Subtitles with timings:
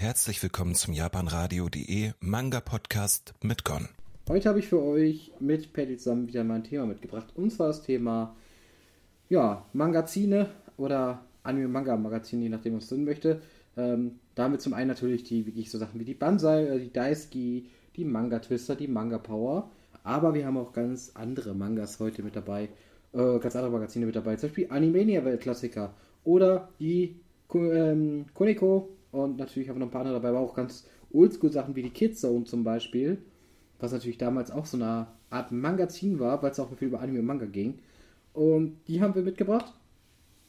[0.00, 3.86] Herzlich willkommen zum japanradio.de Manga Podcast mit Gon.
[4.30, 7.26] Heute habe ich für euch mit Patty zusammen wieder mal ein Thema mitgebracht.
[7.34, 8.34] Und zwar das Thema,
[9.28, 13.42] ja, Mangazine oder Anime-Manga-Magazine, je nachdem, was man möchte.
[13.76, 17.66] Ähm, damit zum einen natürlich die wirklich so Sachen wie die Banzai, äh, die Daisuki,
[17.94, 19.70] die Manga-Twister, die Manga-Power.
[20.02, 22.70] Aber wir haben auch ganz andere Mangas heute mit dabei.
[23.12, 24.36] Äh, ganz andere Magazine mit dabei.
[24.36, 25.92] Zum Beispiel Animania-Weltklassiker
[26.24, 27.20] oder die
[27.52, 31.74] ähm, Koneko und natürlich haben wir noch ein paar andere dabei, aber auch ganz Oldschool-Sachen
[31.74, 33.18] wie die Kids Zone zum Beispiel,
[33.78, 37.20] was natürlich damals auch so eine Art Magazin war, weil es auch viel über Anime
[37.20, 37.78] und Manga ging.
[38.32, 39.74] Und die haben wir mitgebracht.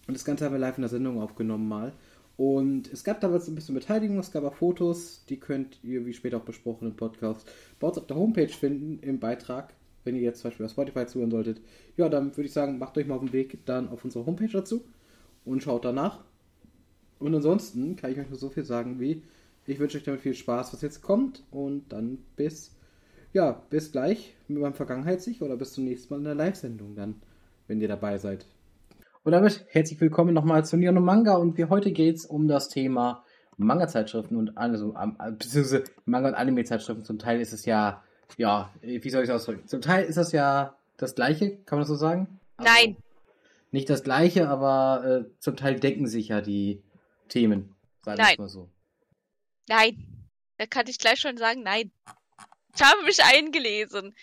[0.07, 1.93] Und das Ganze haben wir live in der Sendung aufgenommen mal.
[2.37, 6.13] Und es gab damals ein bisschen Beteiligung, es gab auch Fotos, die könnt ihr, wie
[6.13, 7.47] später auch besprochen im Podcast,
[7.79, 9.73] bei uns auf der Homepage finden, im Beitrag.
[10.03, 11.61] Wenn ihr jetzt zum Beispiel auf Spotify zuhören solltet,
[11.97, 14.47] ja, dann würde ich sagen, macht euch mal auf den Weg dann auf unsere Homepage
[14.51, 14.83] dazu
[15.45, 16.23] und schaut danach.
[17.21, 19.21] Und ansonsten kann ich euch nur so viel sagen wie,
[19.67, 21.43] ich wünsche euch damit viel Spaß, was jetzt kommt.
[21.51, 22.75] Und dann bis,
[23.31, 27.21] ja, bis gleich beim Vergangenheitssicht oder bis zum nächsten Mal in der Live-Sendung dann,
[27.67, 28.45] wenn ihr dabei seid.
[29.23, 32.69] Und damit herzlich willkommen nochmal zu Neon Manga und wie heute geht es um das
[32.69, 33.23] Thema
[33.57, 34.95] Manga-Zeitschriften und also,
[35.37, 37.05] beziehungsweise Manga- und Anime-Zeitschriften.
[37.05, 38.03] Zum Teil ist es ja,
[38.37, 39.67] ja, wie soll ich es ausdrücken?
[39.67, 42.39] Zum Teil ist das ja das Gleiche, kann man das so sagen?
[42.57, 42.95] Also, Nein.
[43.69, 46.81] Nicht das Gleiche, aber äh, zum Teil decken sich ja die
[47.31, 47.75] Themen.
[48.03, 48.35] Sagen nein.
[48.37, 48.69] mal so.
[49.67, 50.27] Nein.
[50.57, 51.91] Da kann ich gleich schon sagen, nein.
[52.75, 54.15] Ich habe mich eingelesen.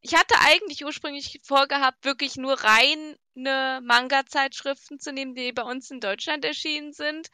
[0.00, 6.00] Ich hatte eigentlich ursprünglich vorgehabt, wirklich nur reine Manga-Zeitschriften zu nehmen, die bei uns in
[6.00, 7.30] Deutschland erschienen sind.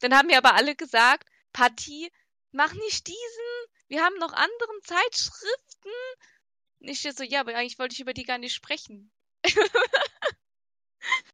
[0.00, 2.12] Dann haben mir aber alle gesagt, Patti,
[2.52, 3.66] mach nicht diesen.
[3.88, 5.90] Wir haben noch andere Zeitschriften.
[6.80, 9.10] Und ich so, ja, aber eigentlich wollte ich über die gar nicht sprechen.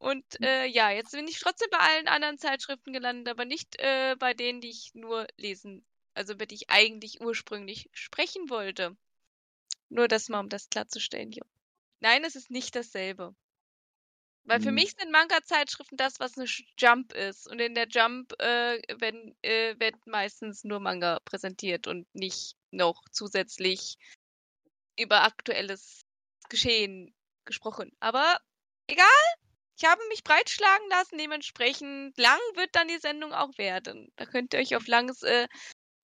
[0.00, 0.44] Und hm.
[0.44, 4.32] äh, ja, jetzt bin ich trotzdem bei allen anderen Zeitschriften gelandet, aber nicht äh, bei
[4.32, 5.84] denen, die ich nur lesen,
[6.14, 8.96] also über die ich eigentlich ursprünglich sprechen wollte.
[9.90, 11.44] Nur das mal, um das klarzustellen, jo.
[12.00, 13.34] Nein, es ist nicht dasselbe.
[14.44, 14.74] Weil für hm.
[14.76, 17.46] mich sind Manga-Zeitschriften das, was eine Jump ist.
[17.46, 23.02] Und in der Jump äh, werden, äh, wird meistens nur Manga präsentiert und nicht noch
[23.12, 23.98] zusätzlich
[24.98, 26.06] über aktuelles
[26.48, 27.92] Geschehen gesprochen.
[28.00, 28.40] Aber
[28.86, 29.06] egal,
[29.80, 34.12] ich habe mich breitschlagen lassen, dementsprechend lang wird dann die Sendung auch werden.
[34.16, 35.46] Da könnt ihr euch auf langes äh,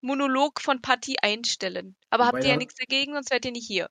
[0.00, 1.94] Monolog von Patti einstellen.
[2.08, 3.88] Aber Wobei habt ihr ja nichts dagegen, sonst wärt ihr nicht hier.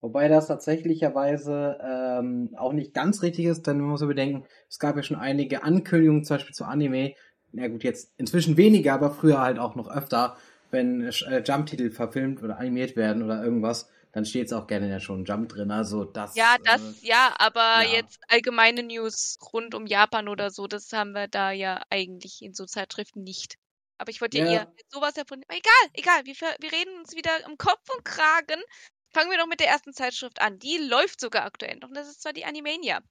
[0.00, 4.96] Wobei das tatsächlicherweise ähm, auch nicht ganz richtig ist, denn man muss bedenken, es gab
[4.96, 7.14] ja schon einige Ankündigungen, zum Beispiel zu Anime.
[7.52, 10.36] Na ja, gut, jetzt inzwischen weniger, aber früher halt auch noch öfter,
[10.70, 14.92] wenn äh, Jump-Titel verfilmt oder animiert werden oder irgendwas, dann steht es auch gerne in
[14.92, 15.70] der schon Jump drin.
[15.70, 16.34] Also das.
[16.34, 17.96] Ja, das, äh, ja, aber ja.
[17.96, 22.54] jetzt allgemeine News rund um Japan oder so, das haben wir da ja eigentlich in
[22.54, 23.56] so Zeitschriften nicht.
[23.98, 25.42] Aber ich wollte ja eher sowas davon.
[25.48, 28.62] Egal, egal, wir, wir reden uns wieder im Kopf und Kragen.
[29.10, 30.58] Fangen wir doch mit der ersten Zeitschrift an.
[30.58, 31.88] Die läuft sogar aktuell noch.
[31.88, 33.02] Und das ist zwar die Animania.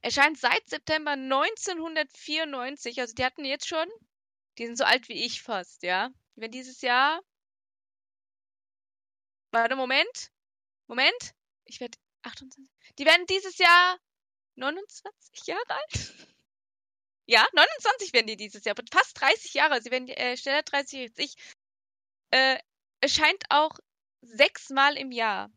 [0.00, 3.00] Erscheint seit September 1994.
[3.00, 3.86] Also die hatten jetzt schon.
[4.58, 6.10] Die sind so alt wie ich fast, ja.
[6.34, 7.20] Werden dieses Jahr
[9.52, 10.32] Warte, Moment.
[10.88, 11.34] Moment.
[11.64, 12.64] Ich werde 28.
[12.98, 13.98] Die werden dieses Jahr
[14.56, 16.14] 29 Jahre alt.
[17.26, 18.74] Ja, 29 werden die dieses Jahr.
[18.90, 19.80] Fast 30 Jahre.
[19.80, 21.36] Sie werden äh, schneller 30 als ich.
[22.30, 22.58] Äh,
[23.00, 23.78] erscheint auch
[24.22, 25.50] sechsmal im Jahr.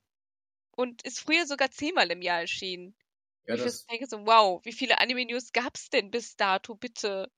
[0.72, 2.96] Und ist früher sogar zehnmal im Jahr erschienen.
[3.48, 3.86] Ja, ich das...
[3.86, 7.32] denke so, wow, wie viele Anime-News gab es denn bis dato, bitte?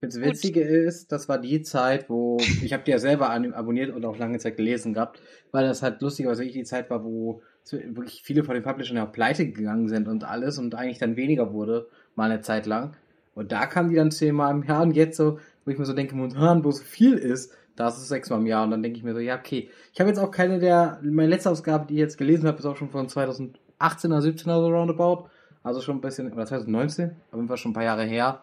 [0.00, 0.70] Das Witzige Gut.
[0.70, 4.38] ist, das war die Zeit, wo ich habe die ja selber abonniert und auch lange
[4.38, 5.20] Zeit gelesen gehabt,
[5.52, 9.06] weil das halt lustigerweise wirklich die Zeit war, wo wirklich viele von den Publishern ja
[9.06, 12.94] pleite gegangen sind und alles und eigentlich dann weniger wurde, mal eine Zeit lang.
[13.34, 15.92] Und da kam die dann zehnmal im Jahr und jetzt so, wo ich mir so
[15.92, 18.98] denke, momentan, wo so viel ist, da ist es sechsmal im Jahr und dann denke
[18.98, 19.68] ich mir so, ja, okay.
[19.92, 22.64] Ich habe jetzt auch keine der, meine letzte Ausgabe, die ich jetzt gelesen habe, ist
[22.64, 25.28] auch schon von 2018 oder 17 oder so roundabout.
[25.62, 28.42] Also schon ein bisschen, oder 2019, auf jeden Fall schon ein paar Jahre her.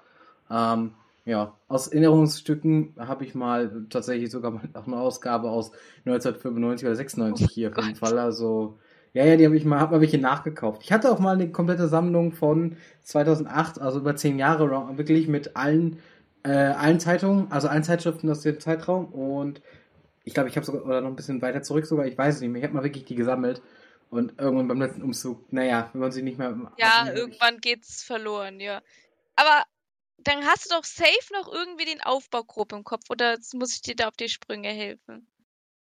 [0.51, 0.91] Ähm,
[1.25, 5.71] ja, aus Erinnerungsstücken habe ich mal tatsächlich sogar mal auch eine Ausgabe aus
[6.05, 8.19] 1995 oder 96 hier auf jeden Fall.
[8.19, 8.77] Also,
[9.13, 10.81] ja, ja, die habe ich mal, hab mal welche nachgekauft.
[10.83, 15.55] Ich hatte auch mal eine komplette Sammlung von 2008, also über zehn Jahre, wirklich mit
[15.55, 15.99] allen,
[16.43, 19.61] äh, allen Zeitungen, also allen Zeitschriften aus dem Zeitraum und
[20.25, 22.41] ich glaube, ich habe sogar, oder noch ein bisschen weiter zurück sogar, ich weiß es
[22.41, 23.61] nicht mehr, ich habe mal wirklich die gesammelt.
[24.09, 26.55] Und irgendwann beim letzten Umzug, naja, wenn man sie nicht mehr.
[26.77, 28.79] Ja, irgendwann geht's verloren, ja.
[29.35, 29.63] Aber
[30.27, 33.95] dann hast du doch safe noch irgendwie den Aufbaugruppe im Kopf oder muss ich dir
[33.95, 35.27] da auf die Sprünge helfen?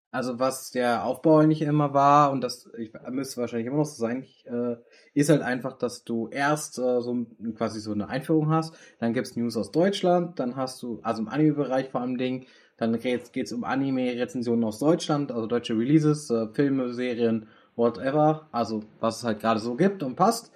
[0.10, 4.00] Also was der Aufbau nicht immer war, und das ich, müsste wahrscheinlich immer noch so
[4.02, 4.78] sein, äh,
[5.14, 7.26] ist halt einfach, dass du erst äh, so
[7.56, 11.28] quasi so eine Einführung hast, dann gibt's News aus Deutschland, dann hast du, also im
[11.28, 12.48] Anime-Bereich vor allem Ding,
[12.78, 18.84] dann geht's, geht's um Anime-Rezensionen aus Deutschland, also deutsche Releases, äh, Filme, Serien, whatever, also
[19.02, 20.52] was es halt gerade so gibt und passt.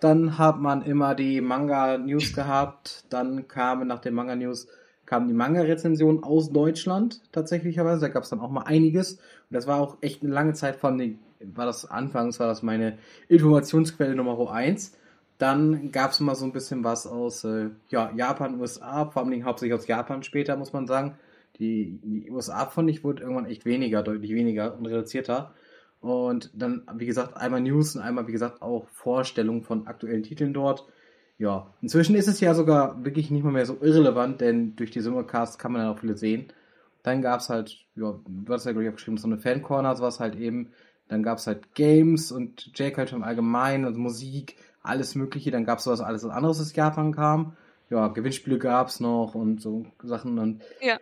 [0.00, 4.66] Dann hat man immer die Manga-News gehabt, dann kamen nach den Manga-News
[5.06, 8.00] kamen die Manga-Rezensionen aus Deutschland tatsächlicherweise.
[8.00, 9.14] Da gab es dann auch mal einiges.
[9.14, 9.20] Und
[9.50, 12.98] das war auch echt eine lange Zeit von war das anfangs, war das meine
[13.28, 14.96] Informationsquelle Nummer eins.
[15.38, 19.44] Dann gab es mal so ein bisschen was aus äh, ja, Japan, USA, vor allem
[19.44, 21.16] hauptsächlich aus Japan später, muss man sagen.
[21.58, 25.54] Die, die USA, fand ich, wurde irgendwann echt weniger, deutlich weniger und reduzierter.
[26.00, 30.54] Und dann, wie gesagt, einmal News und einmal, wie gesagt, auch Vorstellungen von aktuellen Titeln
[30.54, 30.86] dort.
[31.38, 35.00] Ja, inzwischen ist es ja sogar wirklich nicht mal mehr so irrelevant, denn durch die
[35.00, 36.52] Simulcast kann man ja auch viele sehen.
[37.02, 39.96] Dann gab es halt, ja, du hast ja, glaube ich, auch geschrieben, so eine Fan-Corner,
[39.96, 40.70] sowas halt eben.
[41.08, 45.50] Dann gab es halt Games und J-Culture im Allgemeinen und Musik, alles Mögliche.
[45.50, 47.56] Dann gab es sowas alles anderes, das Japan kam.
[47.90, 50.98] Ja, Gewinnspiele gab es noch und so Sachen und ja.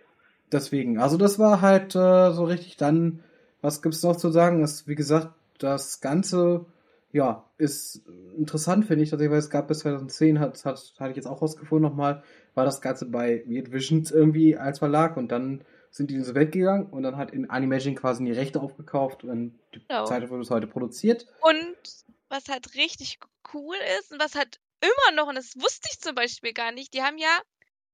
[0.50, 3.20] deswegen, also das war halt äh, so richtig dann,
[3.60, 4.62] was gibt's noch zu sagen?
[4.62, 6.66] Ist, wie gesagt, das Ganze
[7.12, 8.02] ja, ist
[8.36, 11.40] interessant, finde ich, tatsächlich, weil es gab bis 2010, hat, hat, hatte ich jetzt auch
[11.40, 12.22] rausgefunden nochmal,
[12.54, 16.34] war das Ganze bei Weird Visions irgendwie als Verlag und dann sind die in diese
[16.34, 20.04] Welt gegangen und dann hat in Animation quasi die Rechte aufgekauft und die genau.
[20.04, 21.26] Zeit wurde bis heute produziert.
[21.40, 21.76] Und
[22.28, 23.18] was halt richtig
[23.54, 26.92] cool ist und was halt immer noch, und das wusste ich zum Beispiel gar nicht,
[26.92, 27.40] die haben ja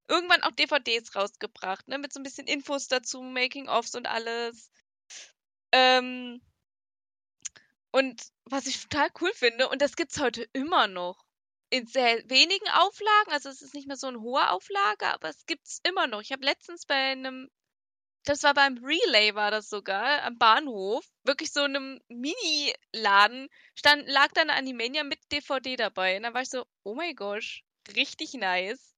[0.08, 4.70] irgendwann auch DVDs rausgebracht, ne, mit so ein bisschen Infos dazu, Making-ofs und alles.
[5.74, 6.40] Ähm,
[7.90, 11.24] und was ich total cool finde, und das gibt's heute immer noch.
[11.70, 15.46] In sehr wenigen Auflagen, also es ist nicht mehr so eine hohe Auflage, aber es
[15.46, 16.20] gibt's immer noch.
[16.20, 17.50] Ich habe letztens bei einem,
[18.24, 24.28] das war beim Relay, war das sogar, am Bahnhof, wirklich so einem Mini-Laden, stand, lag
[24.32, 26.16] da eine Animania mit DVD dabei.
[26.16, 27.62] Und dann war ich so, oh mein Gott,
[27.96, 28.94] richtig nice.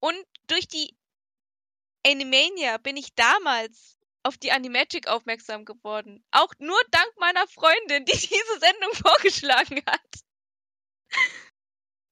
[0.00, 0.96] Und durch die
[2.06, 6.24] Animania bin ich damals auf die Animagic aufmerksam geworden.
[6.30, 10.20] Auch nur dank meiner Freundin, die diese Sendung vorgeschlagen hat.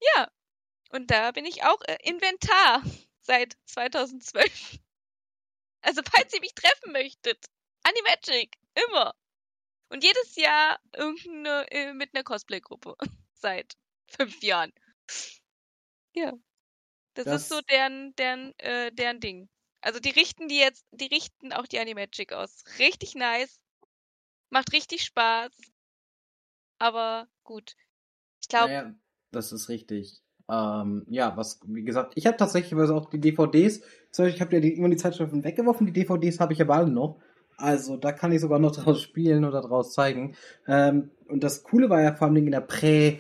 [0.01, 0.31] ja.
[0.91, 2.83] Und da bin ich auch äh, Inventar
[3.21, 4.79] seit 2012.
[5.83, 7.45] Also, falls ihr mich treffen möchtet,
[7.83, 9.15] Animagic, immer.
[9.91, 12.97] Und jedes Jahr irgendeine, äh, mit einer Cosplay-Gruppe.
[13.35, 13.77] Seit
[14.09, 14.73] fünf Jahren.
[16.15, 16.33] Ja.
[17.15, 19.49] Das, das, ist so deren, deren, äh, deren Ding.
[19.81, 22.65] Also die richten die jetzt, die richten auch die Animagic aus.
[22.79, 23.61] Richtig nice.
[24.51, 25.53] Macht richtig Spaß.
[26.79, 27.75] Aber gut.
[28.41, 28.73] Ich glaube.
[28.73, 28.95] Naja,
[29.31, 30.21] das ist richtig.
[30.51, 33.81] Ähm, ja, was, wie gesagt, ich habe tatsächlich auch die DVDs.
[34.11, 36.77] Zum Beispiel, ich habe ja die, immer die Zeitschriften weggeworfen, die DVDs habe ich aber
[36.77, 37.21] alle noch.
[37.59, 40.37] Also da kann ich sogar noch draus spielen oder draus zeigen.
[40.67, 43.19] Ähm, und das Coole war ja vor allem in der Prä-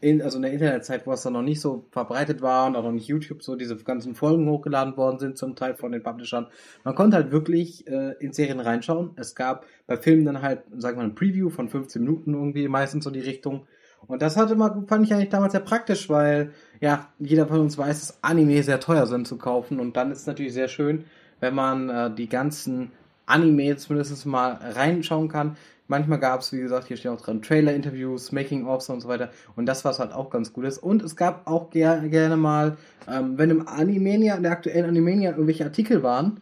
[0.00, 2.82] in, also in der Internetzeit, wo es dann noch nicht so verbreitet war und auch
[2.82, 6.46] noch nicht YouTube so diese ganzen Folgen hochgeladen worden sind, zum Teil von den Publishern.
[6.84, 9.10] Man konnte halt wirklich äh, in Serien reinschauen.
[9.16, 12.68] Es gab bei Filmen dann halt, sagen wir mal, ein Preview von 15 Minuten irgendwie,
[12.68, 13.66] meistens so die Richtung.
[14.06, 17.78] Und das hatte man, fand ich eigentlich damals sehr praktisch, weil ja, jeder von uns
[17.78, 19.80] weiß, dass Anime sehr teuer sind zu kaufen.
[19.80, 21.04] Und dann ist es natürlich sehr schön,
[21.40, 22.92] wenn man äh, die ganzen
[23.26, 25.56] Anime zumindest mal reinschauen kann.
[25.88, 29.30] Manchmal gab es, wie gesagt, hier stehen auch dran Trailer-Interviews, Making-ofs und so weiter.
[29.54, 30.78] Und das, was halt auch ganz gut ist.
[30.78, 32.76] Und es gab auch ger gerne mal,
[33.08, 36.40] ähm, wenn im Animania, in der aktuellen Animania irgendwelche Artikel waren,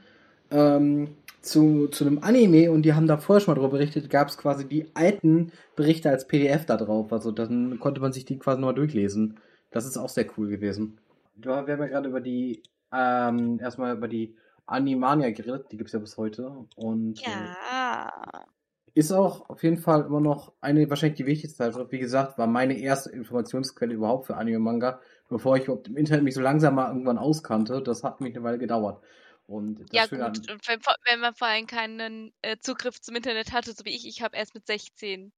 [0.50, 1.08] ähm,
[1.42, 4.38] zu, zu einem Anime und die haben da vorher schon mal darüber berichtet, gab es
[4.38, 7.12] quasi die alten Berichte als PDF da drauf.
[7.12, 9.38] Also dann konnte man sich die quasi nochmal durchlesen.
[9.70, 10.98] Das ist auch sehr cool gewesen.
[11.36, 14.36] Wir haben ja gerade über die, ähm, erstmal über die
[14.66, 16.50] Animania geredet, die gibt es ja bis heute.
[16.76, 18.46] Und, ja.
[18.94, 21.90] Ist auch auf jeden Fall immer noch eine, wahrscheinlich die wichtigste Zeitschrift.
[21.90, 26.22] Wie gesagt, war meine erste Informationsquelle überhaupt für Anime Manga, bevor ich überhaupt im Internet
[26.22, 27.82] mich so langsam mal irgendwann auskannte.
[27.82, 29.02] Das hat mich eine Weile gedauert.
[29.46, 30.32] Und ja, gut, an...
[30.66, 34.22] wenn, wenn, man vor allem keinen äh, Zugriff zum Internet hatte, so wie ich, ich
[34.22, 35.32] habe erst mit 16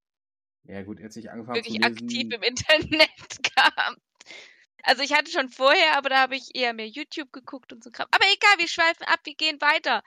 [0.68, 3.96] ja, gut, als ich angefangen wirklich aktiv im Internet kam.
[4.82, 7.90] Also ich hatte schon vorher, aber da habe ich eher mehr YouTube geguckt und so
[7.90, 8.08] Kram.
[8.10, 10.02] Aber egal, wir schweifen ab, wir gehen weiter.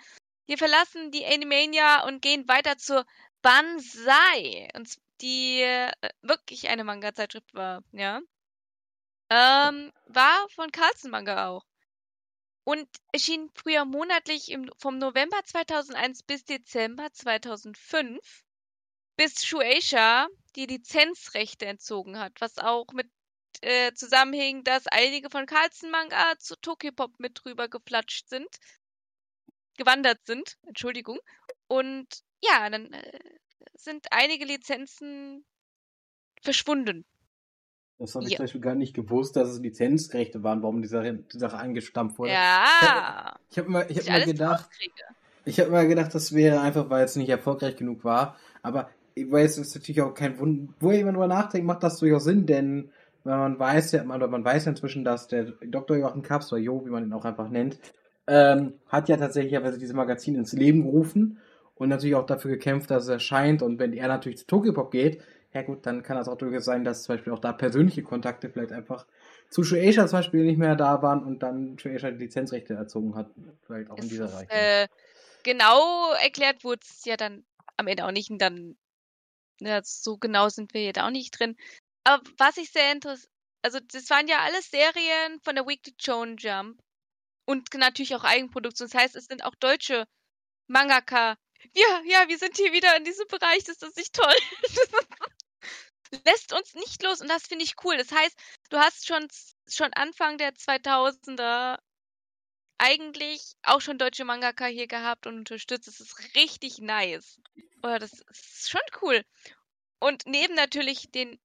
[0.47, 3.05] Wir verlassen die Animania und gehen weiter zur
[3.41, 4.69] Banzai.
[4.75, 5.91] Und die äh,
[6.21, 8.21] wirklich eine Manga-Zeitschrift war, ja.
[9.29, 11.65] Ähm, war von Carlsen Manga auch.
[12.63, 18.43] Und erschien früher monatlich im, vom November 2001 bis Dezember 2005,
[19.15, 23.09] bis Shueisha die Lizenzrechte entzogen hat, was auch mit
[23.61, 28.47] äh, zusammenhing, dass einige von Carlsen Manga zu Tokyopop mit drüber geflatscht sind,
[29.77, 31.19] gewandert sind, Entschuldigung.
[31.67, 33.19] Und ja, dann äh,
[33.75, 35.45] sind einige Lizenzen
[36.41, 37.05] verschwunden.
[37.97, 38.37] Das habe ich Ja.
[38.37, 42.17] zum Beispiel gar nicht gewusst, dass es Lizenzrechte waren, warum die Sache, die Sache eingestampft
[42.17, 42.31] wurde.
[42.31, 44.69] Ja, Ich habe ich hab ich mal alles gedacht,
[45.45, 48.37] ich habe mal gedacht, das wäre einfach, weil es nicht erfolgreich genug war.
[48.61, 52.23] Aber weiß, es ist natürlich auch kein Wunder, wo jemand drüber nachdenkt, macht das durchaus
[52.23, 52.91] Sinn, denn
[53.25, 55.97] wenn man weiß ja, man, man weiß ja inzwischen, dass der Dr.
[55.97, 57.79] Joachim Kaps oder Jo, wie man ihn auch einfach nennt,
[58.27, 61.39] ähm, hat ja tatsächlich dieses Magazin ins Leben gerufen
[61.79, 63.63] und natürlich auch dafür gekämpft, dass es erscheint.
[63.63, 66.83] Und wenn er natürlich zu Tokyopop geht, ja gut, dann kann das auch durchaus sein,
[66.83, 69.07] dass zum Beispiel auch da persönliche Kontakte vielleicht einfach
[69.49, 73.31] zu Shueisha zum Beispiel nicht mehr da waren und dann Shueisha die Lizenzrechte erzogen hat.
[73.65, 74.53] Vielleicht auch in Es dieser Reichweite.
[74.53, 74.87] äh,
[75.43, 77.45] genau erklärt wurde es ja dann
[77.77, 78.29] am Ende auch nicht.
[78.29, 78.77] Und dann,
[79.61, 81.55] ja, so genau sind wir jetzt auch nicht drin.
[82.03, 83.31] Aber was ich sehr interessant,
[83.61, 86.81] also das waren ja alles Serien von der Weekly Shonen Jump
[87.45, 88.89] und natürlich auch Eigenproduktion.
[88.91, 90.05] Das heißt, es sind auch deutsche
[90.67, 91.37] Mangaka.
[91.73, 93.63] Ja, ja, wir sind hier wieder in diesem Bereich.
[93.63, 94.35] Das ist nicht toll.
[96.25, 97.97] Lässt uns nicht los und das finde ich cool.
[97.97, 98.35] Das heißt,
[98.69, 99.27] du hast schon
[99.67, 101.77] schon Anfang der 2000er
[102.79, 105.87] eigentlich auch schon deutsche Mangaka hier gehabt und unterstützt.
[105.87, 107.39] Das ist richtig nice.
[107.83, 109.23] Oder das ist schon cool.
[109.99, 111.39] Und neben natürlich den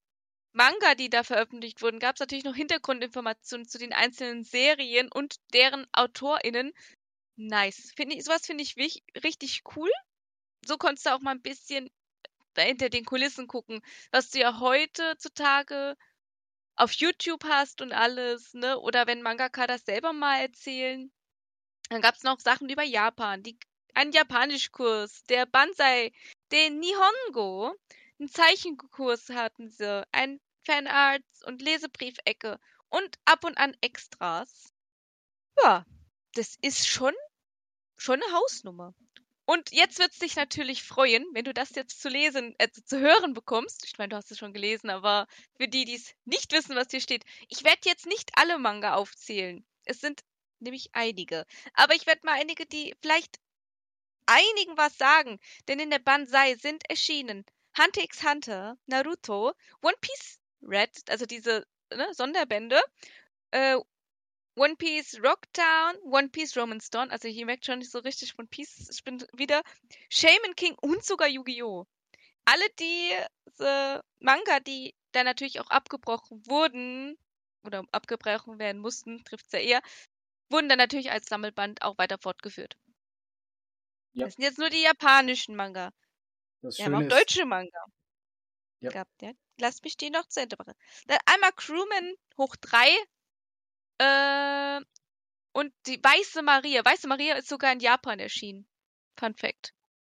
[0.53, 5.37] Manga, die da veröffentlicht wurden, gab es natürlich noch Hintergrundinformationen zu den einzelnen Serien und
[5.53, 6.73] deren AutorInnen.
[7.37, 7.93] Nice.
[7.97, 9.91] Find ich, sowas finde ich wich, richtig cool.
[10.65, 11.91] So konntest du auch mal ein bisschen
[12.57, 15.97] hinter den Kulissen gucken, was du ja heutzutage
[16.77, 18.79] auf YouTube hast und alles, ne?
[18.79, 21.13] Oder wenn Mangaka das selber mal erzählen.
[21.89, 23.59] Dann gab es noch Sachen über Japan, die,
[23.95, 26.13] einen Japanischkurs, der Banzai,
[26.51, 27.75] den Nihongo,
[28.19, 34.73] einen Zeichenkurs hatten sie, ein Fanarts und Lesebriefecke und ab und an Extras.
[35.63, 35.85] Ja,
[36.35, 37.15] das ist schon,
[37.97, 38.95] schon eine Hausnummer.
[39.47, 43.35] Und jetzt wird's dich natürlich freuen, wenn du das jetzt zu lesen, äh, zu hören
[43.35, 43.85] bekommst.
[43.85, 45.27] Ich meine, du hast es schon gelesen, aber
[45.59, 48.95] für die, die es nicht wissen, was hier steht, ich werde jetzt nicht alle Manga
[48.95, 49.65] aufzählen.
[49.85, 50.23] Es sind
[50.61, 51.45] nämlich einige.
[51.75, 53.39] Aber ich werde mal einige, die vielleicht
[54.27, 55.39] einigen was sagen.
[55.69, 57.45] Denn in der Banzai sind erschienen
[57.77, 62.81] Hunter x Hunter, Naruto, One Piece Red, also diese ne, Sonderbände,
[63.51, 63.77] äh,
[64.57, 68.47] One Piece Rocktown, One Piece Romance Dawn, also hier merkt schon nicht so richtig One
[68.49, 69.63] Piece, ich bin wieder,
[70.11, 71.87] Shaman King und sogar Yu-Gi-Oh!
[72.45, 77.19] Alle diese Manga, die dann natürlich auch abgebrochen wurden,
[77.65, 79.83] oder abgebrochen werden mussten, trifft's ja eher,
[80.51, 82.77] wurden dann natürlich als Sammelband auch weiter fortgeführt.
[84.15, 84.27] Ja.
[84.27, 85.91] Das sind jetzt nur die japanischen Manga.
[86.63, 87.85] Das Wir haben auch deutsche Manga
[88.81, 88.91] Ja.
[88.93, 89.33] gehabt, ja.
[89.61, 90.75] Lass mich die noch zu Ende machen.
[91.07, 92.89] Dann einmal Crewman hoch drei
[93.99, 94.81] äh,
[95.53, 96.85] und die Weiße Maria.
[96.85, 98.67] Weiße Maria ist sogar in Japan erschienen.
[99.17, 99.73] Fun Fact.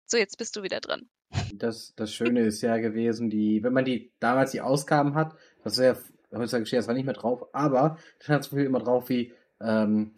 [0.05, 1.09] So, jetzt bist du wieder dran.
[1.53, 5.73] das, das Schöne ist ja gewesen, die, wenn man die damals die Ausgaben hat, das
[5.77, 5.97] ist ja
[6.37, 9.33] heutzutage steht das war nicht mehr drauf, aber da stand so viel immer drauf wie,
[9.61, 10.13] ähm,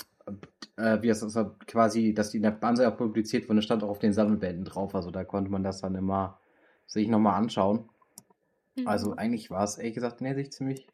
[0.77, 3.83] äh, wie es das war quasi, dass die in der Banzai auch publiziert wurde, stand
[3.83, 6.39] auch auf den Sammelbänden drauf, also da konnte man das dann immer
[6.85, 7.89] sich nochmal anschauen.
[8.85, 9.17] Also Mhm.
[9.17, 10.87] eigentlich war es ehrlich gesagt in der Sicht ziemlich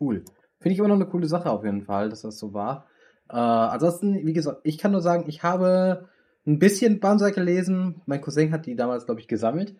[0.00, 0.24] cool.
[0.64, 2.86] Finde ich immer noch eine coole Sache auf jeden Fall, dass das so war.
[3.28, 6.08] Äh, ansonsten, wie gesagt, ich kann nur sagen, ich habe
[6.46, 8.00] ein bisschen Banzai gelesen.
[8.06, 9.74] Mein Cousin hat die damals, glaube ich, gesammelt.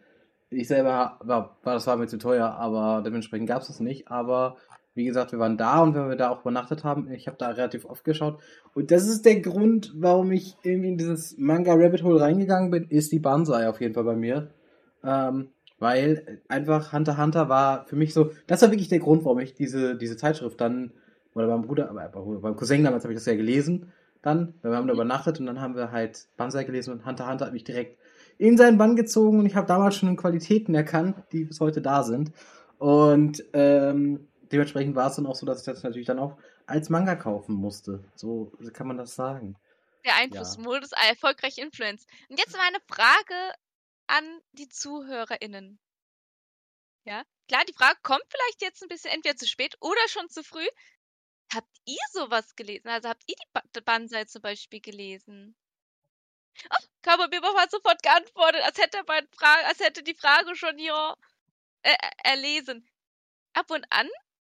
[0.51, 4.09] Ich selber war, war das war mir zu teuer, aber dementsprechend gab es das nicht.
[4.09, 4.59] Aber
[4.95, 7.49] wie gesagt, wir waren da und wenn wir da auch übernachtet haben, ich habe da
[7.49, 8.43] relativ oft geschaut.
[8.75, 12.89] Und das ist der Grund, warum ich irgendwie in dieses Manga Rabbit Hole reingegangen bin,
[12.91, 14.51] ist die Banzai auf jeden Fall bei mir.
[15.03, 15.49] Ähm,
[15.85, 19.39] weil einfach Hunter x Hunter war für mich so, das war wirklich der Grund, warum
[19.39, 20.93] ich diese, diese Zeitschrift dann,
[21.35, 24.73] oder beim Bruder, aber beim beim Cousin damals habe ich das ja gelesen, dann, weil
[24.73, 27.47] wir haben da übernachtet und dann haben wir halt Banzai gelesen und Hunter x Hunter
[27.47, 27.99] hat mich direkt
[28.39, 32.03] in seinen Bann gezogen und ich habe damals schon Qualitäten erkannt, die bis heute da
[32.03, 32.33] sind.
[32.79, 36.37] Und ähm, dementsprechend war es dann auch so, dass ich das natürlich dann auch
[36.67, 38.03] als Manga kaufen musste.
[38.15, 39.57] So kann man das sagen.
[40.05, 42.07] Der Einflussmodus erfolgreich Influence.
[42.29, 43.35] Und jetzt mal eine Frage
[44.07, 45.79] an die ZuhörerInnen.
[47.07, 50.43] Ja, klar, die Frage kommt vielleicht jetzt ein bisschen entweder zu spät oder schon zu
[50.43, 50.67] früh.
[51.53, 52.89] Habt ihr sowas gelesen?
[52.89, 55.55] Also habt ihr die ba Banzai zum Beispiel gelesen?
[56.71, 60.79] Oh, Cowboy Bebop hat sofort geantwortet, als hätte, bei Frage, als hätte die Frage schon
[60.79, 61.17] hier
[61.83, 62.89] äh, äh, erlesen.
[63.55, 64.09] Ab und an,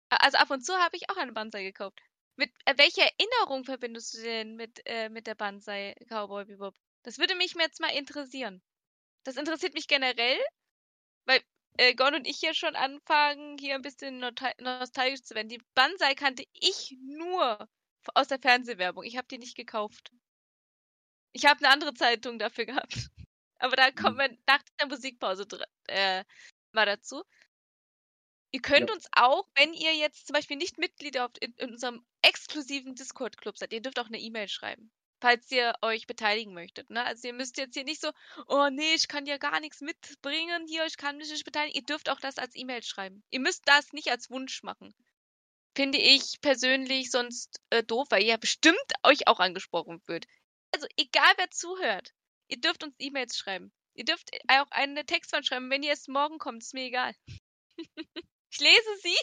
[0.10, 2.00] also ab und zu habe ich auch eine Banzai gekauft.
[2.36, 6.76] Mit äh, welcher Erinnerung verbindest du denn mit, äh, mit der Banzai Cowboy Bebop?
[7.04, 8.62] Das würde mich jetzt mal interessieren.
[9.24, 10.40] Das interessiert mich generell,
[11.26, 11.42] weil
[11.78, 15.50] äh, Gon und ich ja schon anfangen, hier ein bisschen nostal- nostalgisch zu werden.
[15.50, 17.68] Die Banzai kannte ich nur
[18.16, 19.04] aus der Fernsehwerbung.
[19.04, 20.12] Ich habe die nicht gekauft.
[21.34, 22.94] Ich habe eine andere Zeitung dafür gehabt.
[23.60, 25.46] Aber da kommen wir nach der Musikpause
[25.88, 26.24] äh,
[26.72, 27.24] mal dazu.
[28.54, 28.96] Ihr könnt Ja.
[28.96, 33.58] uns auch, wenn ihr jetzt zum Beispiel nicht Mitglied auf, in, in unserem exklusiven Discord-Club
[33.58, 36.90] seid, ihr dürft auch eine E-Mail schreiben, falls ihr euch beteiligen möchtet.
[36.90, 37.04] Ne?
[37.06, 38.12] Also ihr müsst jetzt hier nicht so,
[38.48, 41.76] oh nee, ich kann ja gar nichts mitbringen hier, ich kann mich nicht beteiligen.
[41.76, 43.24] Ihr dürft auch das als E-Mail schreiben.
[43.30, 44.94] Ihr müsst das nicht als Wunsch machen.
[45.76, 50.26] Finde ich persönlich sonst äh, doof, weil ihr ja bestimmt euch auch angesprochen wird.
[50.74, 52.14] Also egal wer zuhört,
[52.48, 53.72] ihr dürft uns E-Mails schreiben.
[53.94, 57.16] Ihr dürft auch eine Textwand schreiben, wenn ihr erst morgen kommt, ist mir egal.
[58.52, 59.18] ich lese sie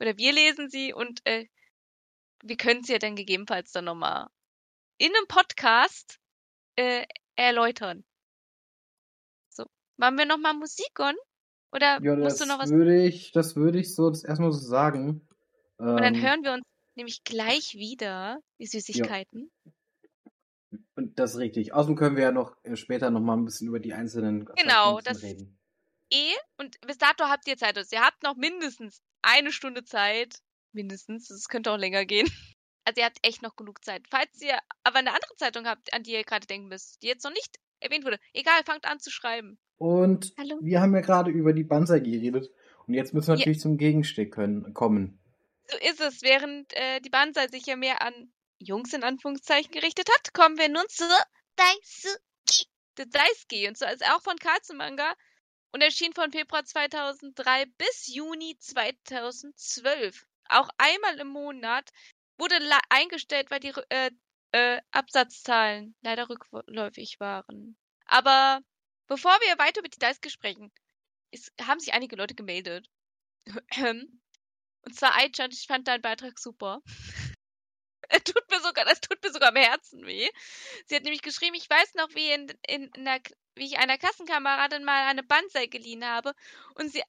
[0.00, 1.46] oder wir lesen sie und äh,
[2.42, 4.28] wir können sie ja dann gegebenenfalls dann nochmal
[4.98, 6.18] in einem Podcast
[6.76, 7.04] äh,
[7.36, 8.04] erläutern.
[9.50, 9.64] So,
[9.96, 11.14] machen wir nochmal Musik on?
[11.72, 12.70] Oder Ja, musst du noch was?
[12.70, 15.26] würde ich, das würde ich so das erstmal so sagen.
[15.78, 16.62] Und dann Ähm, hören wir uns
[16.96, 19.50] nämlich gleich wieder, die Süßigkeiten.
[20.96, 21.72] Und das ist richtig.
[21.74, 25.00] Außerdem können wir ja noch äh, später noch mal ein bisschen über die einzelnen Genau,
[25.00, 25.58] das- reden.
[26.12, 27.76] Eh, und bis dato habt ihr Zeit.
[27.76, 30.38] Also ihr habt noch mindestens eine Stunde Zeit.
[30.72, 32.28] Mindestens, es könnte auch länger gehen.
[32.84, 34.02] Also ihr habt echt noch genug Zeit.
[34.10, 37.24] Falls ihr aber eine andere Zeitung habt, an die ihr gerade denken müsst, die jetzt
[37.24, 39.58] noch nicht erwähnt wurde, egal, fangt an zu schreiben.
[39.78, 40.58] Und Hallo.
[40.60, 42.50] wir haben ja gerade über die Banzai geredet.
[42.86, 43.38] Und jetzt müssen wir Ja.
[43.38, 45.18] natürlich zum Gegenstück können, kommen.
[45.66, 46.22] So ist es.
[46.22, 50.68] Während äh, die Banzai sich ja mehr an Jungs in Anführungszeichen gerichtet hat, kommen wir
[50.68, 51.04] nun zu
[51.56, 52.66] Daisuki.
[52.98, 53.66] Der Daisuki.
[53.68, 55.14] Und zwar ist er auch von Katsu Manga
[55.72, 60.26] und erschien von Februar 2003 bis Juni 2012.
[60.48, 61.90] Auch einmal im Monat
[62.38, 62.56] wurde
[62.88, 64.10] eingestellt, weil die äh,
[64.52, 67.76] äh, Absatzzahlen leider rückläufig waren.
[68.06, 68.60] Aber
[69.06, 70.72] bevor wir weiter über die Daisuke sprechen,
[71.30, 72.88] es haben sich einige Leute gemeldet.
[74.86, 76.80] Und zwar Aichan, ich fand deinen Beitrag super.
[78.08, 80.28] Er tut mir sogar, das tut mir sogar am Herzen weh.
[80.86, 83.20] Sie hat nämlich geschrieben, ich weiß noch, wie, in, in, in der,
[83.54, 86.34] wie ich einer Klassenkameradin mal eine Banzai geliehen habe
[86.74, 87.02] und sie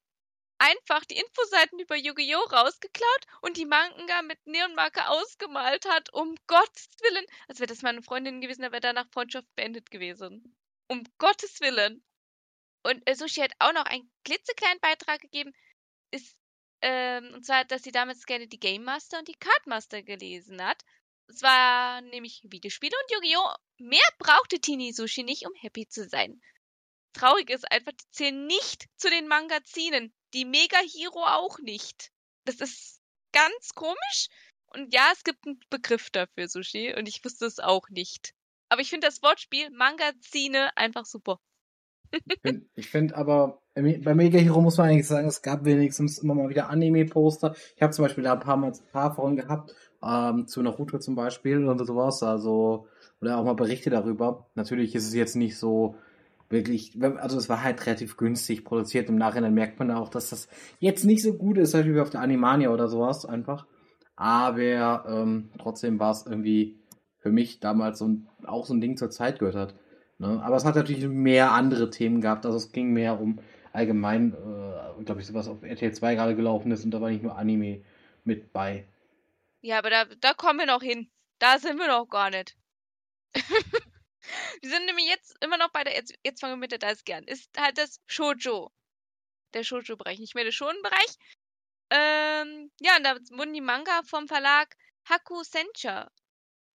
[0.57, 2.49] einfach die Infoseiten über Yu-Gi-Oh!
[2.49, 6.13] rausgeklaut und die Manga mit Neonmarker ausgemalt hat.
[6.13, 7.25] Um Gottes Willen.
[7.47, 10.55] Als wäre das meine Freundin gewesen, dann wäre danach Freundschaft beendet gewesen.
[10.87, 12.03] Um Gottes Willen.
[12.83, 15.53] Und äh, Sushi hat auch noch einen klitzekleinen Beitrag gegeben.
[16.11, 16.37] Ist
[16.81, 20.63] ähm, und zwar, dass sie damals gerne die Game Master und die Card Master gelesen
[20.63, 20.83] hat.
[21.27, 23.55] Es war nämlich Videospiele und Yu-Gi-Oh!
[23.77, 26.39] Mehr brauchte Tini Sushi nicht, um happy zu sein.
[27.13, 30.13] Traurig ist einfach, die zählen nicht zu den Magazinen.
[30.35, 32.11] Die Mega Hero auch nicht.
[32.43, 32.99] Das ist
[33.31, 34.27] ganz komisch.
[34.73, 38.33] Und ja, es gibt einen Begriff dafür, Sushi, und ich wusste es auch nicht.
[38.67, 41.39] Aber ich finde das Wortspiel Mangazine einfach super.
[42.11, 46.35] Ich find- finde aber, bei Mega Hero muss man eigentlich sagen, es gab wenigstens immer
[46.35, 47.55] mal wieder Anime-Poster.
[47.75, 50.99] Ich habe zum Beispiel da ein paar Mal ein paar von gehabt, ähm, zu Naruto
[50.99, 52.87] zum Beispiel und sowas, also,
[53.21, 54.49] oder auch mal Berichte darüber.
[54.55, 55.97] Natürlich ist es jetzt nicht so
[56.49, 59.09] wirklich, also es war halt relativ günstig produziert.
[59.09, 60.47] Im Nachhinein merkt man auch, dass das
[60.79, 63.65] jetzt nicht so gut ist, halt wie auf der Animania oder sowas einfach.
[64.15, 66.79] Aber ähm, trotzdem war es irgendwie
[67.17, 69.75] für mich damals so ein, auch so ein Ding zur Zeit gehört hat.
[70.19, 70.41] Ne?
[70.43, 72.45] Aber es hat natürlich mehr andere Themen gehabt.
[72.45, 73.39] Also es ging mehr um
[73.73, 77.23] allgemein, äh, glaube ich, sowas auf RTL 2 gerade gelaufen ist und da war nicht
[77.23, 77.81] nur Anime
[78.23, 78.87] mit bei.
[79.61, 81.09] Ja, aber da, da kommen wir noch hin.
[81.39, 82.55] Da sind wir noch gar nicht.
[84.61, 87.15] wir sind nämlich jetzt immer noch bei der, jetzt, jetzt fangen wir mit der Daisuke
[87.15, 87.23] an.
[87.25, 88.71] Ist halt das Shoujo.
[89.53, 91.17] Der Shoujo-Bereich, nicht mehr der Shonen-Bereich.
[91.91, 94.75] Ähm, ja, und da wurden die Manga vom Verlag
[95.07, 96.11] Haku Sencha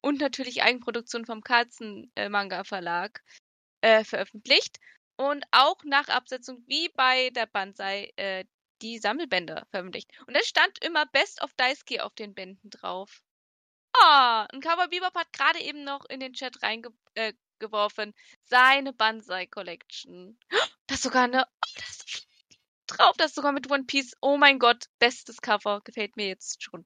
[0.01, 3.23] und natürlich Eigenproduktion vom Katzen-Manga-Verlag
[3.83, 4.79] äh, veröffentlicht.
[5.17, 8.45] Und auch nach Absetzung, wie bei der Banzai, äh,
[8.81, 10.11] die Sammelbänder veröffentlicht.
[10.27, 13.23] Und es stand immer Best of Daisuke auf den Bänden drauf.
[13.93, 18.13] Ah, und Cowboy Bebop hat gerade eben noch in den Chat reingeworfen, äh,
[18.45, 20.39] seine Banzai Collection.
[20.87, 22.27] Da ist sogar eine, oh, da ist
[22.89, 24.17] drauf, das ist sogar mit One Piece.
[24.21, 26.85] Oh mein Gott, bestes Cover, gefällt mir jetzt schon.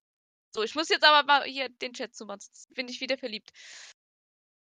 [0.55, 3.51] So, ich muss jetzt aber mal hier den Chat zumachen, sonst bin ich wieder verliebt.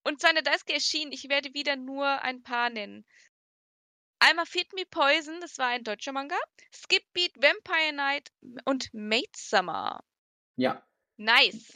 [0.02, 3.06] Und seine Daisuke erschien, ich werde wieder nur ein paar nennen.
[4.18, 6.38] Einmal Feed Me Poison, das war ein deutscher Manga.
[6.74, 8.32] Skip Beat, Vampire Night
[8.64, 10.02] und Maid Summer.
[10.56, 10.84] Ja,
[11.18, 11.72] Nice.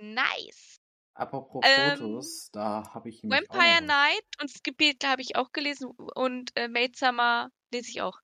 [0.00, 0.80] Nice.
[1.14, 3.82] apropos Ähm, Fotos, da habe ich Vampire.
[3.82, 8.18] Night und Skip Beat habe ich auch gelesen und äh, Maid Summer lese ich auch.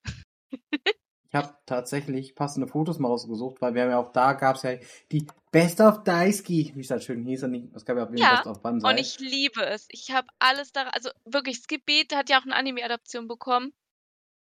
[1.29, 4.63] Ich habe tatsächlich passende Fotos mal rausgesucht, weil wir haben ja auch da gab es
[4.63, 4.77] ja
[5.11, 8.13] die Best of Daisuke, wie es da schön hieß, und nicht, es gab ja auch
[8.15, 8.91] Ja, Best of Banzai.
[8.91, 9.89] Und ich liebe es.
[9.91, 13.73] Ich habe alles da, also wirklich, Skip Beat hat ja auch eine Anime-Adaption bekommen.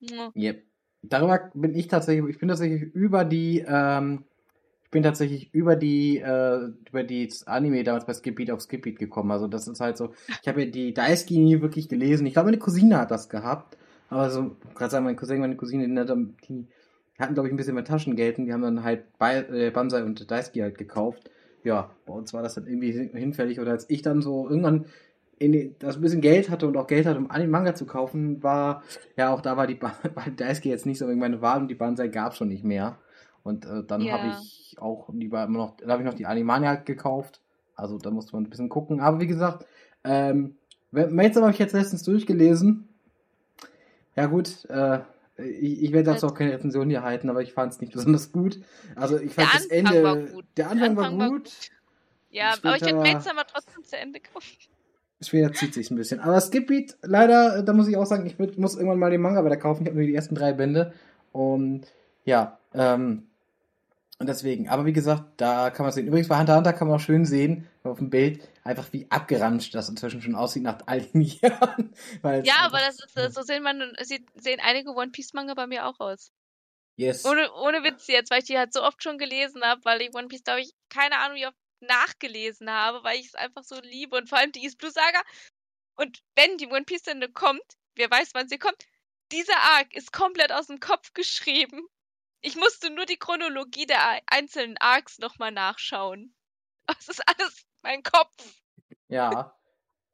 [0.01, 0.65] Yep.
[1.03, 4.25] Darüber bin ich tatsächlich, ich bin tatsächlich über die, ähm,
[4.91, 9.31] ich bin tatsächlich über die, äh, über die Anime damals bei Skipbeat auf Skipbeat gekommen.
[9.31, 12.27] Also das ist halt so, ich habe ja die Daisuke nie wirklich gelesen.
[12.27, 13.79] Ich glaube, meine Cousine hat das gehabt.
[14.09, 16.67] Aber so, gerade sagen, mein Cousin, meine Cousine, die, die
[17.21, 20.03] hatten, glaube ich, ein bisschen mehr Taschengeld und die haben dann halt bei, äh, Banzai
[20.03, 21.31] und Daisuke halt gekauft.
[21.63, 23.61] Ja, bei uns war das dann irgendwie hinfällig.
[23.61, 24.87] Oder als ich dann so irgendwann
[25.39, 27.87] in die, das ein bisschen Geld hatte und auch Geld hatte, um Anime Manga zu
[27.87, 28.83] kaufen, war,
[29.17, 29.79] ja, auch da war die,
[30.37, 32.99] Daisuke jetzt nicht so meine Wahl und die Banzai gab schon nicht mehr.
[33.43, 34.19] Und äh, dann Ja.
[34.19, 37.41] habe ich auch lieber immer noch, da habe ich noch die Animania halt gekauft.
[37.75, 39.01] Also da musste man ein bisschen gucken.
[39.01, 39.67] Aber wie gesagt,
[40.05, 40.57] ähm,
[40.91, 42.89] Maidstone habe ich jetzt letztens durchgelesen.
[44.17, 45.01] Ja gut, äh,
[45.39, 48.33] ich, ich werde dazu auch keine Rezension hier halten, aber ich fand es nicht besonders
[48.33, 48.61] gut.
[48.97, 50.03] Also ich fand Der das Anfang Ende.
[50.03, 50.45] war gut.
[50.57, 51.51] Der Anfang, Anfang war gut.
[52.31, 54.57] Ja, Später- aber ich hätte Mates aber trotzdem zu Ende kaufen.
[55.23, 56.21] Später zieht sich ein bisschen.
[56.21, 59.45] Aber Skipbeat, leider, äh, da muss ich auch sagen, ich muss irgendwann mal den Manga
[59.45, 59.83] wieder kaufen.
[59.83, 60.93] Ich habe nur die ersten drei Bände.
[61.33, 61.83] Und
[62.25, 63.27] ja, ähm,
[64.21, 64.69] und deswegen.
[64.69, 66.07] Aber wie gesagt, da kann man sehen.
[66.07, 69.75] Übrigens bei Hunter Hunter kann man auch schön sehen, auf dem Bild, einfach wie abgeranscht
[69.75, 71.95] das inzwischen schon aussieht nach all den Jahren.
[72.45, 75.99] Ja, aber das ist, so sehen man, sehen einige One Piece Manga bei mir auch
[75.99, 76.33] aus.
[76.97, 77.25] Yes.
[77.25, 80.15] Ohne, ohne Witz jetzt, weil ich die halt so oft schon gelesen habe, weil ich
[80.15, 83.81] One Piece, glaube ich, keine Ahnung, wie oft nachgelesen habe, weil ich es einfach so
[83.81, 85.23] liebe und vor allem die East Blue Saga.
[85.97, 88.85] Und wenn die One Piece Ende kommt, wer weiß, wann sie kommt,
[89.33, 91.81] dieser Arc ist komplett aus dem Kopf geschrieben.
[92.43, 96.35] Ich musste nur die Chronologie der ei- einzelnen Arcs nochmal nachschauen.
[96.87, 98.33] Das ist alles mein Kopf.
[99.09, 99.57] Ja.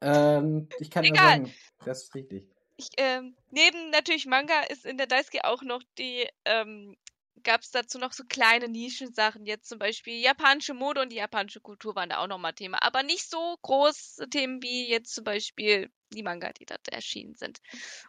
[0.01, 1.29] ähm, ich kann nur Egal.
[1.29, 1.53] sagen,
[1.85, 2.47] das ist richtig.
[2.75, 6.95] Ich, ähm, neben natürlich Manga ist in der Daisuke auch noch die, ähm,
[7.43, 9.45] gab es dazu noch so kleine Nischensachen.
[9.47, 12.83] Jetzt zum Beispiel japanische Mode und die japanische Kultur waren da auch nochmal Thema.
[12.83, 17.59] Aber nicht so große Themen wie jetzt zum Beispiel die Manga, die da erschienen sind.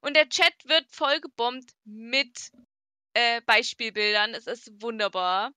[0.03, 2.53] Und der Chat wird voll gebombt mit
[3.19, 4.35] äh, Beispielbildern.
[4.35, 5.53] Es ist wunderbar.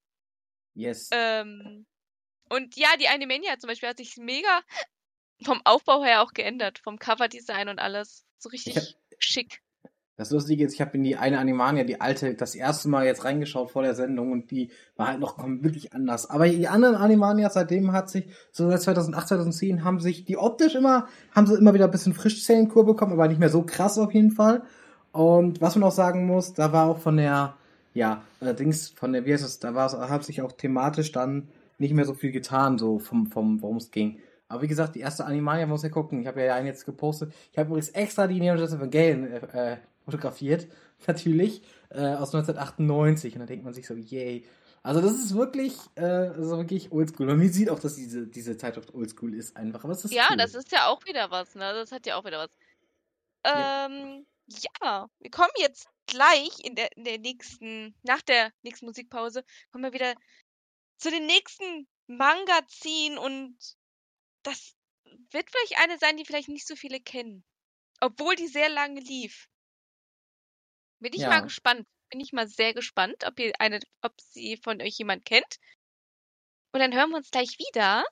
[0.74, 1.10] Yes.
[1.12, 1.86] Ähm,
[2.48, 4.62] und ja, die Animania zum Beispiel hat sich mega
[5.44, 6.80] vom Aufbau her auch geändert.
[6.80, 8.24] Vom Coverdesign und alles.
[8.38, 8.84] So richtig hab-
[9.18, 9.62] schick.
[10.16, 13.24] Das Lustige ist, ich habe in die eine Animania, die alte, das erste Mal jetzt
[13.24, 16.28] reingeschaut vor der Sendung und die war halt noch wirklich anders.
[16.28, 20.74] Aber die anderen Animanias seitdem hat sich, so seit 2008, 2010, haben sich die optisch
[20.74, 24.12] immer, haben sie immer wieder ein bisschen Frischzellenkur bekommen, aber nicht mehr so krass auf
[24.12, 24.62] jeden Fall.
[25.12, 27.54] Und was man auch sagen muss, da war auch von der,
[27.94, 31.48] ja, allerdings von der, wie heißt es, da war hat sich auch thematisch dann
[31.78, 34.20] nicht mehr so viel getan, so vom, vom, worum es ging.
[34.48, 36.20] Aber wie gesagt, die erste Animania muss ja gucken.
[36.20, 37.32] Ich habe ja einen jetzt gepostet.
[37.52, 40.66] Ich habe übrigens extra die Neon Genesis Evangelion äh, äh, fotografiert,
[41.06, 43.34] natürlich, äh, aus 1998.
[43.34, 44.44] Und da denkt man sich so, yay.
[44.82, 47.30] Also das ist wirklich, äh, das ist wirklich oldschool.
[47.30, 49.84] Und man sieht auch, dass diese, diese Zeitschrift oldschool ist einfach.
[49.84, 50.36] Aber es ist Ja, cool.
[50.36, 51.72] das ist ja auch wieder was, ne?
[51.72, 52.50] Das hat ja auch wieder was.
[53.44, 54.18] Ähm, ja,
[54.60, 59.92] wir kommen jetzt gleich in der, in der nächsten, nach der nächsten Musikpause, kommen wir
[59.92, 60.14] wieder
[60.98, 63.56] zu den nächsten Manga-Ziehen und
[64.42, 64.74] das
[65.30, 67.44] wird vielleicht eine sein, die vielleicht nicht so viele kennen.
[68.00, 69.48] Obwohl die sehr lange lief.
[71.00, 71.28] Bin ich Ja.
[71.28, 71.86] mal gespannt.
[72.10, 75.56] Bin ich mal sehr gespannt, ob ihr eine, ob sie von euch jemand kennt.
[76.72, 78.04] Und dann hören wir uns gleich wieder.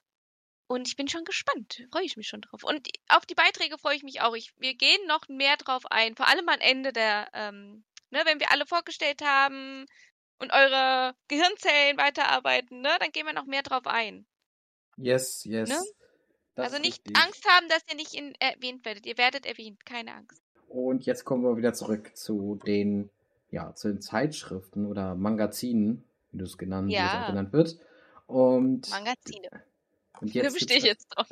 [0.70, 1.82] Und ich bin schon gespannt.
[1.90, 2.62] Freue ich mich schon drauf.
[2.62, 4.36] Und auf die Beiträge freue ich mich auch.
[4.36, 6.14] Ich, wir gehen noch mehr drauf ein.
[6.14, 9.86] Vor allem am Ende der, ähm, ne, wenn wir alle vorgestellt haben
[10.38, 14.26] und eure Gehirnzellen weiterarbeiten, ne, dann gehen wir noch mehr drauf ein.
[14.96, 15.70] Yes, yes.
[15.70, 15.82] Ne?
[16.54, 17.16] Also nicht richtig.
[17.16, 19.06] Angst haben, dass ihr nicht in, erwähnt werdet.
[19.06, 19.84] Ihr werdet erwähnt.
[19.84, 20.40] Keine Angst.
[20.68, 23.10] Und jetzt kommen wir wieder zurück zu den,
[23.50, 27.24] ja, zu den Zeitschriften oder Magazinen, wie du es genannt, wie es Ja.
[27.24, 27.76] auch genannt wird.
[28.28, 29.64] Und, Magazine.
[30.20, 31.26] Und Da jetzt bestehe ich jetzt drauf.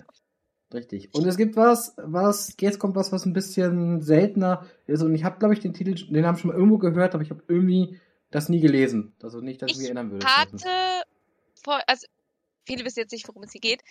[0.73, 1.15] Richtig.
[1.15, 5.03] Und es gibt was, was, jetzt kommt was, was ein bisschen seltener ist.
[5.03, 7.31] Und ich habe, glaube ich, den Titel, den Namen schon mal irgendwo gehört, aber ich
[7.31, 7.99] habe irgendwie
[8.31, 9.15] das nie gelesen.
[9.23, 10.27] Also nicht, dass ich, mich Ich erinnern würde.
[10.27, 10.69] hatte
[11.63, 12.07] vor, also
[12.67, 13.83] viele wissen jetzt nicht, worum es hier geht.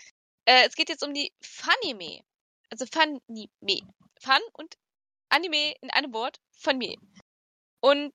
[0.46, 2.22] Äh, es geht jetzt um die Funime.
[2.70, 3.82] Also Funime.
[4.20, 4.76] Fun und
[5.30, 6.40] Anime in einem Wort.
[6.52, 6.96] Funime.
[7.80, 8.14] Und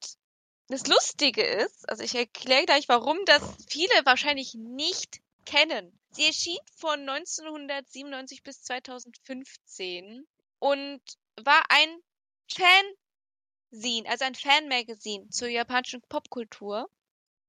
[0.68, 5.98] das Lustige ist, also ich erkläre gleich, warum das viele wahrscheinlich nicht kennen.
[6.10, 10.26] Sie erschien von 1997 bis 2015
[10.58, 11.00] und
[11.36, 12.02] war ein
[12.50, 16.88] Fanzine, also ein Fanmagazin zur japanischen Popkultur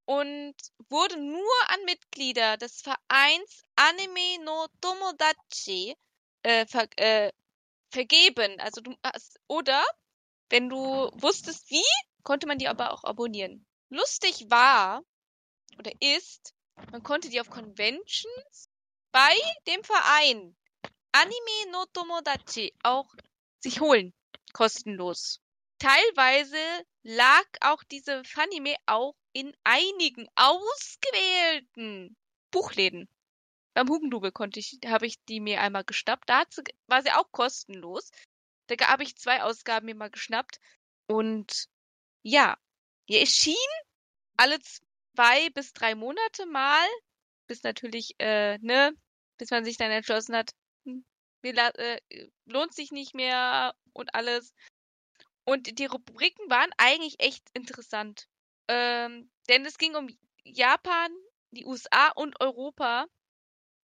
[0.05, 0.55] und
[0.89, 5.95] wurde nur an Mitglieder des Vereins Anime no Tomodachi
[6.43, 7.31] äh, ver äh,
[7.89, 8.59] vergeben.
[8.59, 9.83] Also du hast, oder
[10.49, 10.77] wenn du
[11.13, 11.83] wusstest wie,
[12.23, 13.65] konnte man die aber auch abonnieren.
[13.89, 15.03] Lustig war
[15.77, 16.53] oder ist,
[16.91, 18.69] man konnte die auf Conventions
[19.11, 19.35] bei
[19.67, 20.55] dem Verein
[21.11, 23.13] Anime no Tomodachi auch
[23.59, 24.13] sich holen,
[24.51, 25.39] kostenlos.
[25.77, 26.57] Teilweise
[27.03, 32.15] lag auch diese Funime auch in einigen ausgewählten
[32.51, 33.07] Buchläden.
[33.73, 36.29] Beim Hugendubel konnte ich, habe ich die mir einmal geschnappt.
[36.29, 38.11] Da sie, war sie auch kostenlos.
[38.67, 40.59] Da habe ich zwei Ausgaben mir mal geschnappt.
[41.07, 41.67] Und
[42.23, 42.57] ja,
[43.09, 43.55] die erschien
[44.37, 44.59] alle
[45.15, 46.87] zwei bis drei Monate mal.
[47.47, 48.95] Bis natürlich, äh, ne,
[49.37, 50.51] bis man sich dann entschlossen hat,
[50.85, 51.05] hm,
[51.43, 51.99] äh,
[52.45, 54.53] lohnt sich nicht mehr und alles.
[55.45, 58.27] Und die Rubriken waren eigentlich echt interessant.
[58.69, 60.07] Ähm, denn es ging um
[60.45, 61.11] Japan,
[61.51, 63.07] die USA und Europa,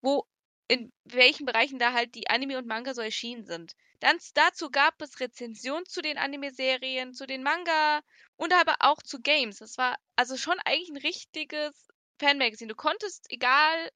[0.02, 0.26] wo
[0.70, 3.76] in welchen Bereichen da halt die Anime und Manga so erschienen sind.
[4.00, 8.02] Dann dazu gab es Rezensionen zu den Anime-Serien, zu den Manga
[8.38, 9.58] und aber auch zu Games.
[9.58, 11.88] Das war also schon eigentlich ein richtiges
[12.20, 12.70] Fanmagazin.
[12.70, 13.92] Du konntest, egal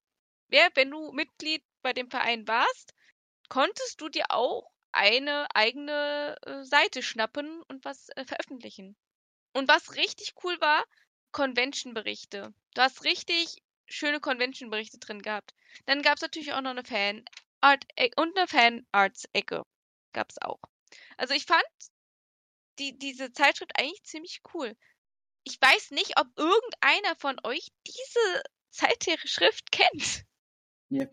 [0.48, 2.94] wer, wenn du Mitglied bei dem Verein warst,
[3.50, 8.96] konntest du dir auch eine eigene äh, Seite schnappen und was äh, veröffentlichen.
[9.54, 10.84] Und was richtig cool war,
[11.34, 12.52] Convention-Berichte.
[12.74, 13.62] Du hast richtig
[13.94, 15.54] schöne Convention-Berichte drin gehabt.
[15.86, 19.64] Dann gab es natürlich auch noch eine Fan-Art e, und eine Fan-Arts-Ecke.
[20.14, 20.60] Gab es auch.
[21.18, 21.64] Also ich fand
[22.80, 24.76] die, diese Zeitschrift eigentlich ziemlich cool.
[25.44, 30.24] Ich weiß nicht, ob irgendeiner von euch diese Zeitschrift kennt.
[30.90, 31.06] Ja.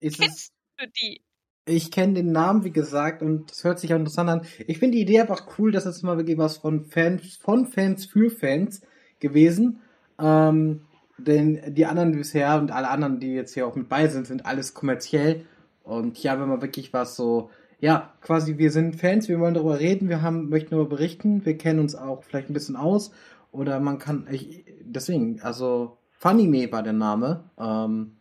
[0.00, 1.24] Ist Kennst du die?
[1.66, 4.46] Ich kenne den Namen, wie gesagt, und es hört sich auch interessant an.
[4.66, 8.04] Ich finde die Idee einfach cool, dass es mal wirklich was von Fans, von Fans
[8.04, 8.82] für Fans
[9.18, 9.80] gewesen.
[10.18, 10.86] Ähm,
[11.18, 14.46] denn die anderen bisher und alle anderen, die jetzt hier auch mit bei sind, sind
[14.46, 15.44] alles kommerziell.
[15.82, 19.78] Und hier haben wir wirklich was so, ja, quasi wir sind Fans, wir wollen darüber
[19.78, 23.12] reden, wir haben, möchten darüber berichten, wir kennen uns auch vielleicht ein bisschen aus.
[23.52, 27.44] Oder man kann, ich, deswegen, also Funny war der Name.
[27.58, 28.16] Ähm,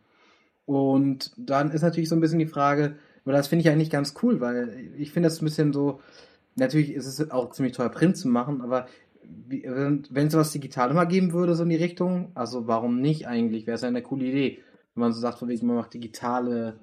[0.66, 4.14] und dann ist natürlich so ein bisschen die Frage, aber das finde ich eigentlich ganz
[4.22, 6.02] cool, weil ich finde das ein bisschen so,
[6.56, 8.88] natürlich ist es auch ziemlich teuer, Print zu machen, aber
[9.48, 13.68] wenn es was digital mal geben würde, so in die Richtung, also warum nicht eigentlich?
[13.68, 14.60] Wäre es ja eine coole Idee.
[14.96, 16.80] Wenn man so sagt, von wegen, man macht digitale,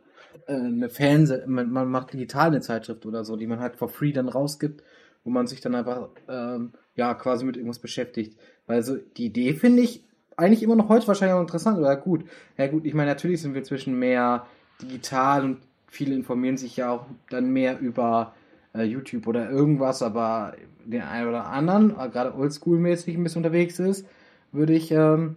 [0.47, 3.89] äh, eine Fernseh, man, man, macht digital eine Zeitschrift oder so, die man halt for
[3.89, 4.83] free dann rausgibt,
[5.25, 8.39] wo man sich dann einfach, ähm, ja, quasi mit irgendwas beschäftigt.
[8.67, 10.05] Weil so, die Idee finde ich
[10.37, 12.25] eigentlich immer noch heute wahrscheinlich auch interessant oder gut.
[12.57, 14.47] Ja gut, ich meine, natürlich sind wir zwischen mehr
[14.81, 18.35] digital und viele informieren sich ja auch dann mehr über
[18.75, 20.55] YouTube oder irgendwas, aber
[20.85, 24.07] den einen oder anderen, äh, gerade oldschool-mäßig ein bisschen unterwegs ist,
[24.53, 25.37] würde ich, ähm,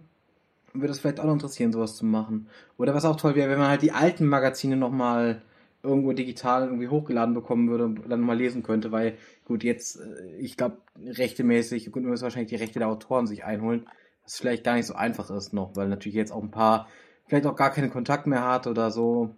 [0.72, 2.48] würde es vielleicht auch noch interessieren, sowas zu machen.
[2.78, 5.42] Oder was auch toll wäre, wenn man halt die alten Magazine nochmal
[5.82, 10.36] irgendwo digital irgendwie hochgeladen bekommen würde und dann mal lesen könnte, weil gut, jetzt, äh,
[10.38, 13.86] ich glaube, rechtemäßig, gut, müssen wahrscheinlich die Rechte der Autoren sich einholen,
[14.22, 16.88] was vielleicht gar nicht so einfach ist noch, weil natürlich jetzt auch ein paar
[17.26, 19.34] vielleicht auch gar keinen Kontakt mehr hat oder so.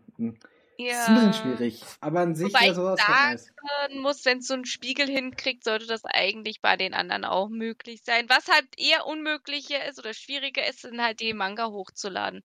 [0.78, 0.92] Ja.
[0.92, 1.82] Das ist ein bisschen schwierig.
[2.00, 5.64] Aber an sich Wobei ja sowas ich sagen muss, wenn es so einen Spiegel hinkriegt,
[5.64, 8.26] sollte das eigentlich bei den anderen auch möglich sein.
[8.28, 12.42] Was halt eher unmöglicher ist oder schwieriger ist, sind halt die Manga hochzuladen.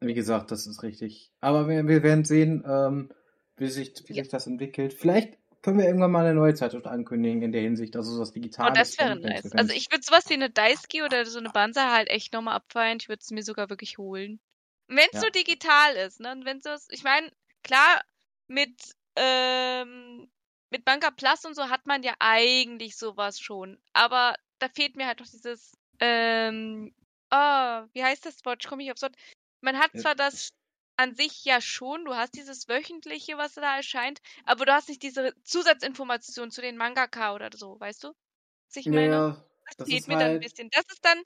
[0.00, 1.30] Wie gesagt, das ist richtig.
[1.40, 3.10] Aber wir, wir werden sehen, ähm,
[3.56, 4.22] wie, sich, wie ja.
[4.22, 4.92] sich das entwickelt.
[4.94, 8.70] Vielleicht können wir irgendwann mal eine neue Zeitschrift ankündigen in der Hinsicht, also sowas Digitales.
[8.70, 9.50] Oh, das wäre nice.
[9.52, 12.98] Also ich würde sowas wie eine Daisuke oder so eine Banza halt echt nochmal abfeiern.
[13.00, 14.40] Ich würde es mir sogar wirklich holen.
[14.88, 15.20] Wenn es ja.
[15.20, 16.38] so digital ist, ne?
[16.44, 17.30] Wenn es, ich meine,
[17.64, 18.02] klar,
[18.46, 20.30] mit, ähm,
[20.70, 23.80] mit Banker Plus und so hat man ja eigentlich sowas schon.
[23.92, 26.94] Aber da fehlt mir halt noch dieses, ähm,
[27.30, 28.62] oh, wie heißt das Wort?
[28.62, 29.16] Ich komme nicht aufs Wort.
[29.60, 30.50] Man hat zwar das
[30.96, 35.02] an sich ja schon, du hast dieses wöchentliche, was da erscheint, aber du hast nicht
[35.02, 38.08] diese Zusatzinformation zu den Mangaka oder so, weißt du?
[38.08, 39.06] Was ich meine?
[39.06, 39.44] Ja,
[39.76, 40.22] das, fehlt mir halt...
[40.22, 40.70] dann ein halt bisschen.
[40.70, 41.20] Das ist dann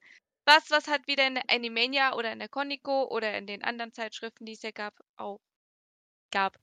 [0.47, 3.93] was, was halt wieder in der Animania oder in der Koniko oder in den anderen
[3.93, 5.41] Zeitschriften, die es ja gab, auch
[6.31, 6.59] gab.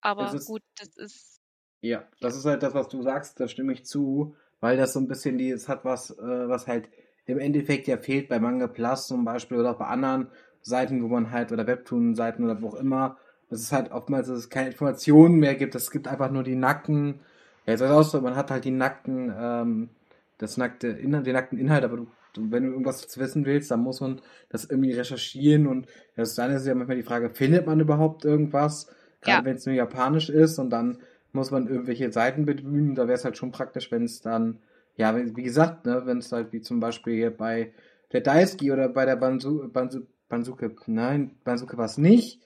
[0.00, 1.40] Aber ist, gut, das ist.
[1.80, 5.00] Ja, das ist halt das, was du sagst, da stimme ich zu, weil das so
[5.00, 6.88] ein bisschen die, es hat was, äh, was halt
[7.26, 10.28] im Endeffekt ja fehlt bei Manga Plus zum Beispiel oder auch bei anderen
[10.62, 13.18] Seiten, wo man halt, oder Webtoon-Seiten oder wo auch immer,
[13.50, 15.74] dass es halt oftmals dass es keine Informationen mehr gibt.
[15.74, 17.20] Es gibt einfach nur die nackten,
[17.66, 19.90] ja, jetzt auch so, man hat halt die nackten, ähm,
[20.38, 23.80] das nackte Inhalt, den nackten Inhalt, aber du, du, wenn du irgendwas wissen willst, dann
[23.80, 27.80] muss man das irgendwie recherchieren und das dann ist ja manchmal die Frage, findet man
[27.80, 28.88] überhaupt irgendwas?
[29.24, 29.44] Gerade ja.
[29.44, 30.98] wenn es nur japanisch ist und dann
[31.32, 34.60] muss man irgendwelche Seiten bemühen, da wäre es halt schon praktisch, wenn es dann,
[34.96, 37.72] ja, wie gesagt, ne, wenn es halt wie zum Beispiel hier bei
[38.12, 42.40] der Daisuke oder bei der Bansu, Bansu, Bansuke, nein, Bansuke war es nicht.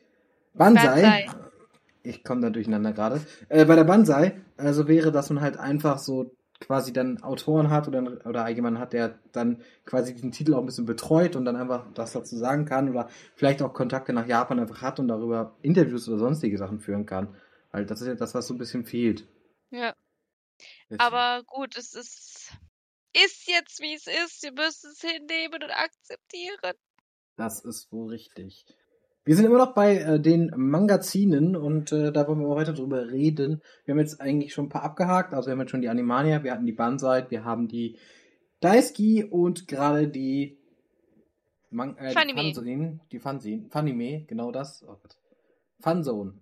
[0.54, 1.26] Banzai.
[2.02, 3.20] Ich komme da durcheinander gerade.
[3.48, 7.88] Äh, bei der Banzai, also wäre, dass man halt einfach so quasi dann Autoren hat
[7.88, 11.56] oder, oder jemanden hat, der dann quasi diesen Titel auch ein bisschen betreut und dann
[11.56, 15.56] einfach das dazu sagen kann oder vielleicht auch Kontakte nach Japan einfach hat und darüber
[15.62, 17.36] Interviews oder sonstige Sachen führen kann.
[17.70, 19.26] Weil das ist ja das, was so ein bisschen fehlt.
[19.70, 19.94] Ja.
[20.90, 21.00] Deswegen.
[21.00, 22.52] Aber gut, es ist
[23.24, 24.42] ist jetzt, wie es ist.
[24.42, 26.74] Wir müssen es hinnehmen und akzeptieren.
[27.36, 28.64] Das ist wohl richtig.
[29.28, 33.10] Wir sind immer noch bei äh, den Mangazinen und äh, da wollen wir heute drüber
[33.10, 33.60] reden.
[33.84, 35.34] Wir haben jetzt eigentlich schon ein paar abgehakt.
[35.34, 37.98] Also wir haben jetzt schon die Animania, wir hatten die Banzai, wir haben die
[38.60, 40.56] Daisuki und gerade die
[41.68, 42.40] Man äh, Funime.
[42.40, 44.82] die Fanzine, die Fanzine, Funime, genau das.
[44.82, 45.18] Oh Gott.
[45.78, 46.32] Funzone.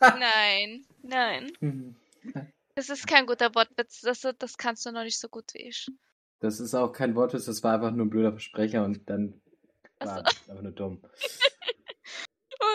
[0.00, 1.52] Nein, nein.
[2.74, 4.00] Das ist kein guter Wortwitz.
[4.00, 5.86] Das, das kannst du noch nicht so gut wie ich.
[6.40, 9.40] Das ist auch kein Wortwitz, das war einfach nur ein blöder Versprecher und dann
[10.00, 10.24] Ach war so.
[10.26, 11.02] es einfach nur dumm.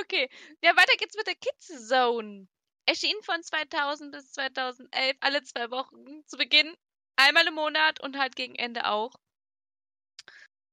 [0.02, 0.30] Okay.
[0.62, 2.48] Ja, weiter geht's mit der Kids Zone.
[2.86, 6.26] Erschien von 2000 bis 2011 alle zwei Wochen.
[6.28, 6.76] Zu Beginn
[7.16, 9.14] einmal im Monat und halt gegen Ende auch.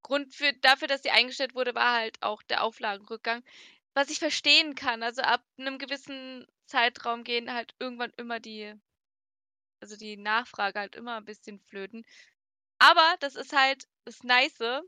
[0.03, 3.45] Grund für, dafür, dass sie eingestellt wurde, war halt auch der Auflagenrückgang.
[3.95, 5.03] Was ich verstehen kann.
[5.03, 8.75] Also ab einem gewissen Zeitraum gehen halt irgendwann immer die,
[9.81, 12.05] also die Nachfrage halt immer ein bisschen flöten.
[12.79, 14.83] Aber das ist halt das Nice.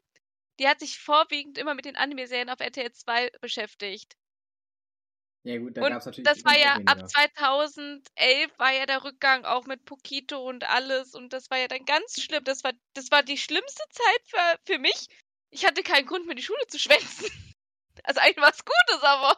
[0.61, 4.17] Die hat sich vorwiegend immer mit den Anime-Serien auf RTL 2 beschäftigt.
[5.43, 6.93] Ja gut, da gab es natürlich das war ja weniger.
[6.93, 11.67] ab 2011 war ja der Rückgang auch mit Pokito und alles und das war ja
[11.67, 12.45] dann ganz schlimm.
[12.45, 15.09] Das war das war die schlimmste Zeit für, für mich.
[15.49, 17.27] Ich hatte keinen Grund mehr die Schule zu schwänzen.
[18.05, 19.37] Also eigentlich was Gutes, aber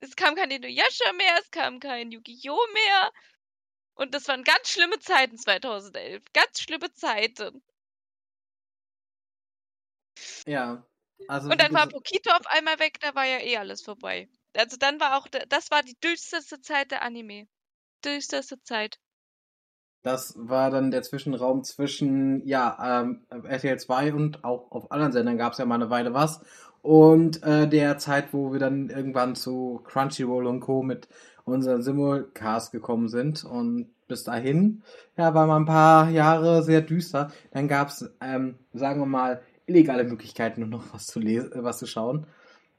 [0.00, 3.12] es kam kein Inuyasha mehr, es kam kein Yu-Gi-Oh mehr
[3.94, 6.22] und das waren ganz schlimme Zeiten 2011.
[6.32, 7.62] Ganz schlimme Zeiten.
[10.46, 10.84] Ja.
[11.28, 14.28] Also Und dann war Pokito auf einmal weg, da war ja eh alles vorbei.
[14.56, 17.46] Also dann war auch, das war die düsterste Zeit der Anime.
[18.04, 18.98] Düsterste Zeit.
[20.02, 25.38] Das war dann der Zwischenraum zwischen, ja, ähm, RTL 2 und auch auf anderen Sendern
[25.38, 26.42] gab es ja mal eine Weile was.
[26.82, 30.82] Und äh, der Zeit, wo wir dann irgendwann zu Crunchyroll und Co.
[30.82, 31.08] mit
[31.44, 33.44] unseren Simulcast gekommen sind.
[33.44, 34.82] Und bis dahin,
[35.16, 37.32] ja, war mal ein paar Jahre sehr düster.
[37.52, 41.62] Dann gab es, ähm, sagen wir mal, illegale Möglichkeiten, nur noch was zu lesen, äh,
[41.62, 42.26] was zu schauen.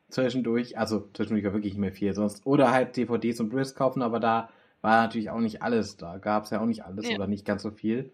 [0.10, 2.45] Zwischendurch, also zwischendurch war wirklich nicht mehr viel sonst.
[2.45, 4.50] Oder halt DVDs und Blu-rays kaufen, aber da
[4.82, 6.17] war natürlich auch nicht alles da.
[6.17, 7.15] Gab es ja auch nicht alles Ja.
[7.15, 8.12] oder nicht ganz so viel.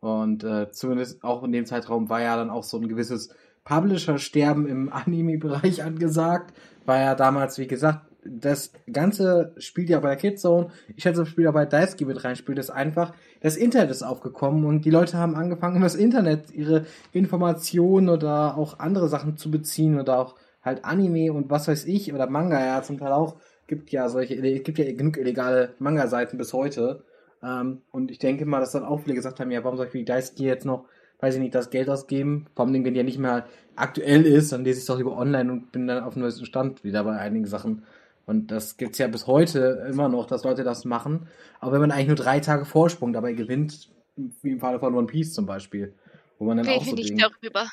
[0.00, 4.66] Und äh, zumindest auch in dem Zeitraum war ja dann auch so ein gewisses Publisher-Sterben
[4.66, 6.54] im Anime-Bereich angesagt.
[6.86, 10.68] War ja damals, wie gesagt, das Ganze spielt ja bei der Kidzone.
[10.94, 13.14] Ich schätze, das spielt ja bei Daisuke mit rein, spielt es einfach.
[13.40, 18.56] Das Internet ist aufgekommen und die Leute haben angefangen, über das Internet ihre Informationen oder
[18.58, 22.64] auch andere Sachen zu beziehen oder auch halt Anime und was weiß ich oder Manga
[22.64, 23.36] ja zum Teil auch.
[23.66, 27.04] Gibt ja solche, gibt ja genug illegale Manga-Seiten bis heute.
[27.42, 29.92] Ähm, und ich denke mal, dass dann auch viele gesagt haben, ja, warum soll ich
[29.92, 30.84] für die Daisuke jetzt noch,
[31.20, 32.46] weiß ich nicht, das Geld ausgeben?
[32.54, 35.16] Vor allem, wenn die ja nicht mehr aktuell ist, dann lese ich es doch lieber
[35.16, 37.84] online und bin dann auf dem neuesten Stand wieder bei einigen Sachen.
[38.26, 41.28] Und das gibt's ja bis heute immer noch, dass Leute das machen.
[41.58, 45.06] Aber wenn man eigentlich nur drei Tage Vorsprung dabei gewinnt, wie im Falle von One
[45.06, 45.94] Piece zum Beispiel,
[46.38, 47.68] wo man dann auch so Rede nicht denkt, darüber.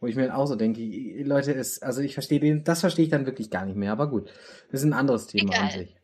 [0.00, 0.80] wo ich mir dann auch so denke,
[1.22, 4.08] Leute, ist, also ich verstehe den, das verstehe ich dann wirklich gar nicht mehr, aber
[4.08, 4.30] gut.
[4.70, 5.78] Das ist ein anderes Thema an Egal.
[5.78, 5.96] sich.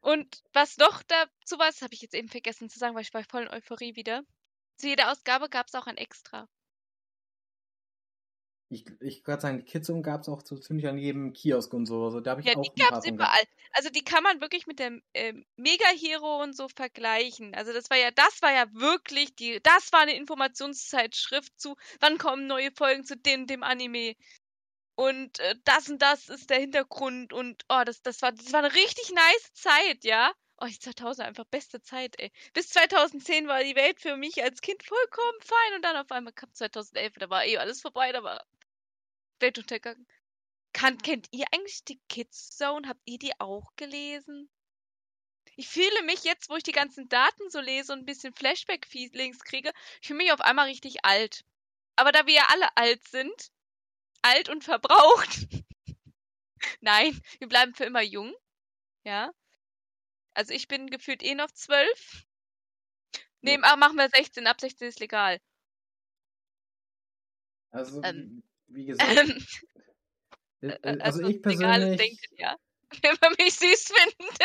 [0.00, 3.12] Und was noch dazu war, das habe ich jetzt eben vergessen zu sagen, weil ich
[3.12, 4.22] war voll in Euphorie wieder.
[4.76, 6.46] Zu jeder Ausgabe gab es auch ein Extra.
[8.68, 11.86] Ich, ich kann sagen, die Kidzone gab es auch so ziemlich an jedem Kiosk und
[11.86, 12.04] so.
[12.04, 13.44] Also, da habe ich Ja, auch die gab es überall.
[13.72, 17.54] Also die kann man wirklich mit dem ähm, Mega-Hero und so vergleichen.
[17.54, 22.18] Also das war ja, das war ja wirklich die, das war eine Informationszeitschrift zu, wann
[22.18, 24.16] kommen neue Folgen zu dem, dem Anime.
[24.96, 28.64] Und äh, das und das ist der Hintergrund und oh, das, das war, das war
[28.64, 30.32] eine richtig nice Zeit, ja.
[30.58, 32.32] Oh, die 2000 einfach beste Zeit, ey.
[32.54, 36.32] Bis 2010 war die Welt für mich als Kind vollkommen fein und dann auf einmal
[36.32, 38.42] kam 2011, da war eh alles vorbei, da war
[39.40, 40.06] Weltuntergang.
[40.72, 42.86] Kann, kennt ihr eigentlich die Kids Zone?
[42.88, 44.50] Habt ihr die auch gelesen?
[45.56, 49.42] Ich fühle mich jetzt, wo ich die ganzen Daten so lese und ein bisschen Flashback-Feelings
[49.44, 49.72] kriege,
[50.02, 51.44] ich fühle mich auf einmal richtig alt.
[51.96, 53.50] Aber da wir ja alle alt sind,
[54.20, 55.46] alt und verbraucht,
[56.80, 58.34] nein, wir bleiben für immer jung,
[59.04, 59.32] ja.
[60.34, 62.26] Also ich bin gefühlt eh noch zwölf.
[63.40, 65.40] Nee, machen wir 16, ab 16 ist legal.
[67.70, 69.36] Also, Ähm, wie gesagt, Ähm,
[70.62, 72.56] äh, äh, äh, also ich legales persönlich, Denken, ja.
[73.02, 74.40] Wenn man mich süß findet.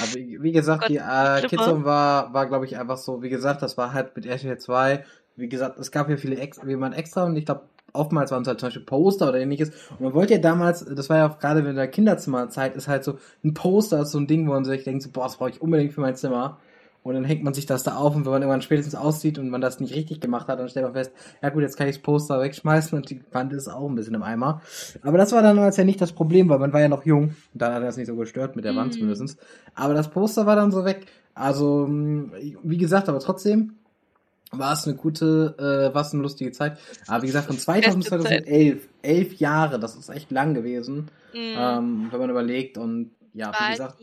[0.00, 1.48] also wie gesagt, Gott, die äh.
[1.48, 5.04] Kidzone war, war glaube ich einfach so, wie gesagt, das war halt mit RTL 2,
[5.36, 8.42] wie gesagt, es gab ja viele extra, wie man extra und ich glaube, oftmals waren
[8.42, 9.70] es halt zum Beispiel Poster oder ähnliches.
[9.90, 13.04] Und man wollte ja damals, das war ja auch gerade in der Kinderzimmerzeit, ist halt
[13.04, 15.50] so ein Poster, ist so ein Ding, wo man sich denkt, so, boah, das brauche
[15.50, 16.58] ich unbedingt für mein Zimmer.
[17.02, 19.48] Und dann hängt man sich das da auf und wenn man irgendwann spätestens aussieht und
[19.50, 21.10] man das nicht richtig gemacht hat, dann stellt man fest,
[21.42, 24.14] ja gut, jetzt kann ich das Poster wegschmeißen und die Wand ist auch ein bisschen
[24.14, 24.62] im Eimer.
[25.02, 27.24] Aber das war dann damals ja nicht das Problem, weil man war ja noch jung.
[27.24, 28.98] Und dann hat er das nicht so gestört mit der Wand Mhm.
[29.00, 29.36] zumindest.
[29.74, 31.06] Aber das Poster war dann so weg.
[31.34, 33.74] Also, wie gesagt, aber trotzdem
[34.52, 35.56] war es eine gute,
[35.90, 36.78] äh, war es eine lustige Zeit.
[37.08, 38.44] Aber wie gesagt, von 2000 bis Beste Zeit.
[38.44, 41.54] 2011, elf Jahre, das ist echt lang gewesen, Mhm.
[41.56, 42.78] ähm, wenn man überlegt.
[42.78, 43.96] Und ja, war wie gesagt,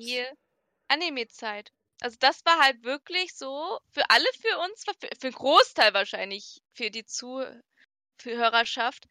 [0.88, 1.72] Anime-Zeit.
[2.02, 6.62] Also das war halt wirklich so, für alle für uns, für, für einen Großteil wahrscheinlich,
[6.74, 9.08] für die Zuhörerschaft,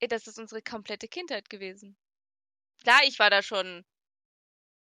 [0.00, 1.96] ey, das ist unsere komplette Kindheit gewesen.
[2.82, 3.84] Klar, ich war da schon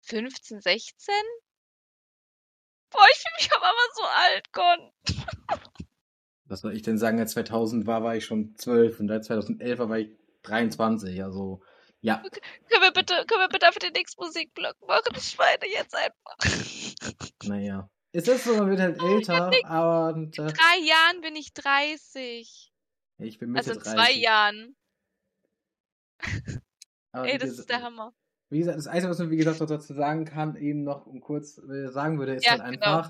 [0.03, 1.15] 15, 16.
[2.91, 4.93] Boah, ich fühle mich aber immer so alt, Gott.
[6.45, 9.79] was soll ich denn sagen, als 2000 war, war ich schon 12 und als 2011
[9.79, 10.11] war, war ich
[10.43, 11.23] 23.
[11.23, 11.63] Also,
[12.07, 12.23] ja.
[12.71, 15.13] Können wir bitte, können wir bitte für den nächsten Musikblock machen?
[15.17, 16.37] Ich weine jetzt einfach.
[17.45, 17.89] Naja.
[18.13, 22.73] Es ist so, man wird halt älter, aber und, äh, drei Jahren bin ich 30.
[23.19, 23.93] ich bin Mitte Also in 30.
[23.93, 24.77] zwei Jahren.
[27.13, 28.15] Aber Ey, das ges- ist der Hammer.
[28.49, 31.59] Wie gesagt, das Einzige, was man, wie gesagt, dazu sagen kann, eben noch um kurz
[31.59, 33.03] äh, sagen würde, ist Ja, halt genau.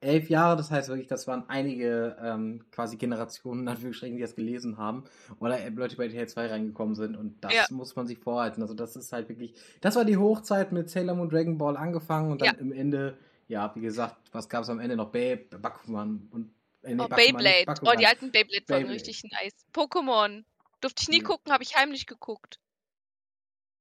[0.00, 4.36] Elf Jahre, das heißt wirklich, das waren einige ähm, quasi Generationen, in Anführungsstrichen, die das
[4.36, 5.04] gelesen haben
[5.40, 7.66] oder Leute, bei RTL 2 reingekommen sind und das Ja.
[7.70, 8.62] muss man sich vorhalten.
[8.62, 12.30] Also das ist halt wirklich, das war die Hochzeit mit Sailor Moon Dragon Ball angefangen
[12.32, 12.60] und dann Ja.
[12.60, 13.18] im Ende,
[13.48, 15.10] ja, wie gesagt, was gab es am Ende noch?
[15.10, 17.62] Babe, Bakuman und äh, nee, Oh, Bakuman, Beyblade.
[17.62, 17.98] Oh, Bakugan.
[17.98, 19.66] die alten Beyblade waren richtig nice.
[19.72, 20.44] Pokémon.
[20.80, 21.24] Durfte ich nie Ja.
[21.24, 22.60] gucken, habe ich heimlich geguckt.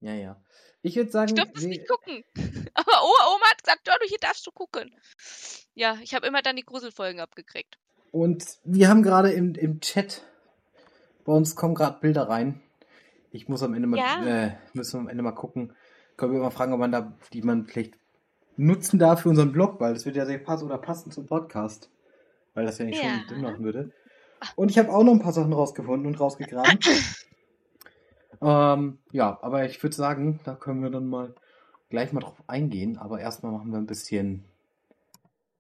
[0.02, 0.42] Ja, ja.
[0.84, 2.24] Ich würde sagen, Ich durfte es nicht gucken.
[2.74, 4.92] Aber Oma, Oma hat gesagt, du hier darfst du gucken.
[5.74, 7.78] Ja, ich habe immer dann die Gruselfolgen abgekriegt.
[8.12, 10.24] Und wir haben gerade im, im Chat,
[11.26, 12.62] bei uns kommen gerade Bilder rein.
[13.32, 14.26] Ich muss am Ende mal, Ja.
[14.46, 15.74] äh, müssen wir am Ende mal gucken.
[16.16, 17.94] Können wir mal fragen, ob man da, die man vielleicht
[18.56, 21.90] nutzen darf für unseren Blog, weil das wird ja sehr passen oder passen zum Podcast.
[22.54, 23.20] Weil das ja nicht Ja.
[23.20, 23.92] schon Sinn machen würde.
[24.56, 26.80] Und ich habe auch noch ein paar Sachen rausgefunden und rausgegraben.
[28.42, 31.34] ähm, ja, aber ich würde sagen, da können wir dann mal
[31.90, 32.98] gleich mal drauf eingehen.
[32.98, 34.44] Aber erstmal machen wir ein bisschen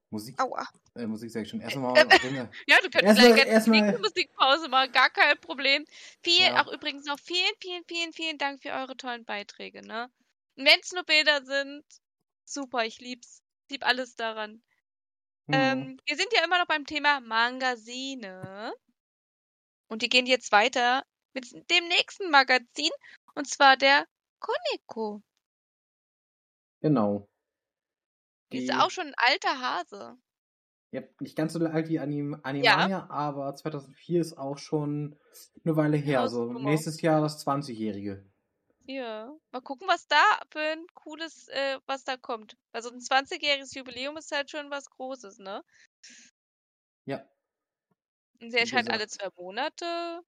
[0.10, 0.42] Musik.
[0.42, 0.68] Aua.
[0.96, 1.62] Äh, Musik sag ich schon.
[1.62, 2.22] Erstmal Äh, mal.
[2.22, 5.86] wir- Ja, du könntest gleich erstmal- eine Musikpause machen, gar kein Problem.
[6.24, 6.62] Viel, Ja.
[6.64, 10.10] auch übrigens noch vielen, vielen, vielen, vielen Dank für eure tollen Beiträge, ne?
[10.56, 11.84] Wenn es nur Bilder sind,
[12.46, 13.42] super, ich lieb's.
[13.70, 14.62] Lieb alles daran.
[15.48, 15.54] Mhm.
[15.54, 18.74] Ähm, wir sind ja immer noch beim Thema Magazine.
[19.90, 21.04] Und die gehen jetzt weiter
[21.38, 22.90] mit dem nächsten Magazin.
[23.36, 24.08] Und zwar der
[24.40, 25.22] Koneko.
[26.82, 27.28] Genau.
[28.52, 30.18] Die ist Die- auch schon ein alter Hase.
[30.92, 35.20] Ja, nicht ganz so alt wie Anim Animania, aber 2004 ist auch schon
[35.66, 36.22] eine Weile her.
[36.22, 38.26] Also nächstes Jahr das 20-Jährige.
[38.86, 39.36] Ja.
[39.52, 42.56] Mal gucken, was da für ein cooles, äh, was da kommt.
[42.72, 45.62] Also ein 20-jähriges Jubiläum ist halt schon was Großes, ne?
[47.06, 47.28] Ja.
[48.40, 50.22] Und sie erscheint alle zwei Monate.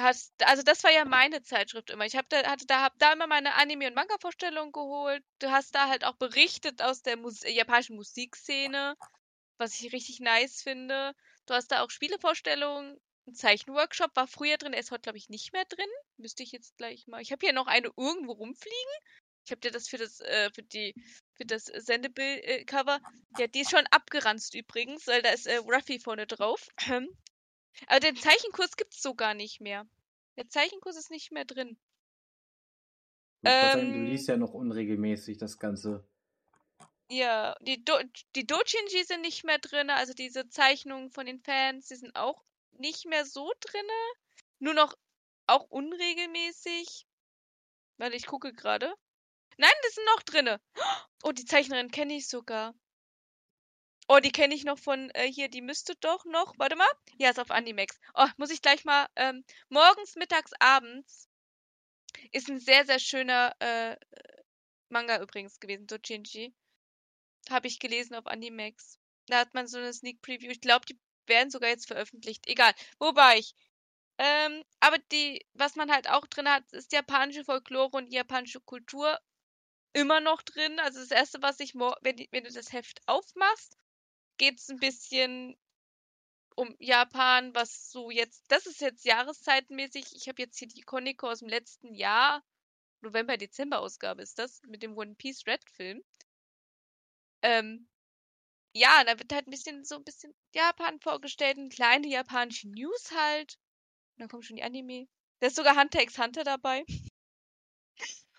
[0.00, 2.06] Hast, also das war ja meine Zeitschrift immer.
[2.06, 5.22] Ich hab da, hatte da, hab da immer meine Anime- und Manga-Vorstellungen geholt.
[5.38, 8.96] Du hast da halt auch berichtet aus der Mus äh, japanischen Musikszene,
[9.58, 11.12] was ich richtig nice finde.
[11.46, 12.98] Du hast da auch Spielevorstellungen.
[13.26, 15.88] Ein Zeichenworkshop war früher drin, er ist heute, glaube ich, nicht mehr drin.
[16.16, 17.20] Müsste ich jetzt gleich mal.
[17.20, 18.94] Ich habe hier noch eine irgendwo rumfliegen.
[19.44, 20.94] Ich habe dir das für das, äh, für die,
[21.34, 23.00] für das Sendebild-Cover.
[23.38, 26.68] Ja, die ist schon abgeranzt übrigens, weil da ist äh, Ruffy vorne drauf.
[27.86, 29.86] Aber den Zeichenkurs gibt's so gar nicht mehr.
[30.36, 31.78] Der Zeichenkurs ist nicht mehr drin.
[33.42, 34.06] Gerade sagen, du Ähm.
[34.06, 36.04] liest ja noch unregelmäßig das Ganze.
[37.10, 37.98] Ja, die, Do
[38.34, 42.42] die Dojinji sind nicht mehr drin, also diese Zeichnungen von den Fans, die sind auch
[42.72, 43.92] nicht mehr so drinne.
[44.58, 44.94] Nur noch
[45.46, 47.06] auch unregelmäßig.
[47.98, 48.94] Weil ich gucke gerade.
[49.58, 50.60] Nein, die sind noch drinne.
[51.24, 52.74] Oh, die Zeichnerin kenne ich sogar.
[54.08, 56.54] Oh, die kenne ich noch von äh, hier, die müsste doch noch.
[56.58, 56.88] Warte mal.
[57.18, 57.98] Ja, ist auf Animex.
[58.14, 59.06] Oh, muss ich gleich mal.
[59.16, 61.28] Ähm, morgens, mittags, abends
[62.32, 63.96] ist ein sehr, sehr schöner äh,
[64.88, 66.54] Manga übrigens gewesen, Dojinji.
[67.50, 68.98] Habe ich gelesen auf Animex.
[69.26, 70.50] Da hat man so eine Sneak Preview.
[70.50, 72.46] Ich glaube, die werden sogar jetzt veröffentlicht.
[72.46, 72.72] Egal.
[72.98, 73.54] Wo war ich?
[74.18, 79.18] Ähm, aber die, was man halt auch drin hat, ist japanische Folklore und japanische Kultur
[79.92, 80.78] immer noch drin.
[80.80, 83.76] Also das erste, was ich, wenn, wenn du das Heft aufmachst,
[84.36, 85.56] geht's ein bisschen
[86.54, 90.14] um Japan, was so jetzt, das ist jetzt jahreszeitenmäßig.
[90.14, 92.42] Ich habe jetzt hier die Koniko aus dem letzten Jahr,
[93.00, 96.02] November, Dezember Ausgabe ist das, mit dem One Piece Red Film.
[97.42, 97.88] Ähm,
[98.74, 103.10] ja, da wird halt ein bisschen so ein bisschen Japan vorgestellt, und kleine japanische News
[103.12, 103.58] halt.
[104.14, 105.08] Und dann kommt schon die Anime.
[105.40, 106.84] Da ist sogar Hunter x Hunter dabei.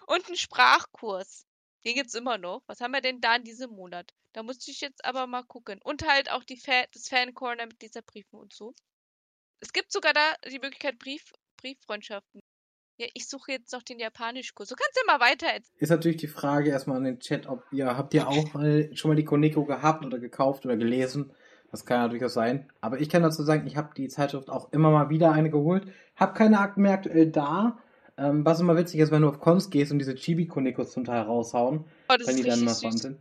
[0.08, 1.46] Und ein Sprachkurs.
[1.86, 2.64] Den gibt's immer noch.
[2.68, 4.14] Was haben wir denn da in diesem Monat?
[4.34, 5.80] Da musste ich jetzt aber mal gucken.
[5.84, 8.74] Und halt auch die Fa das Fan-Corner mit dieser Briefen und so.
[9.60, 12.42] Es gibt sogar da die Möglichkeit Brief Brieffreundschaften.
[12.98, 14.70] Ja, ich suche jetzt noch den Japanischkurs.
[14.70, 15.78] Du kannst ja mal weiter erzählen.
[15.80, 19.10] Ist natürlich die Frage erstmal an den Chat, ob ihr, habt ihr auch äh, schon
[19.10, 21.34] mal die Koneko gehabt oder gekauft oder gelesen?
[21.72, 22.72] Das kann ja durchaus sein.
[22.82, 25.92] Aber ich kann dazu sagen, ich habe die Zeitschrift auch immer mal wieder eine geholt.
[26.16, 27.80] Hab keine Akten mehr aktuell da.
[28.18, 31.22] Ähm, was immer witzig ist, wenn du auf Cons gehst und diese Chibi-Konekos zum Teil
[31.22, 32.94] raushauen, Oh, das wenn die dann mal süß.
[33.02, 33.18] sind.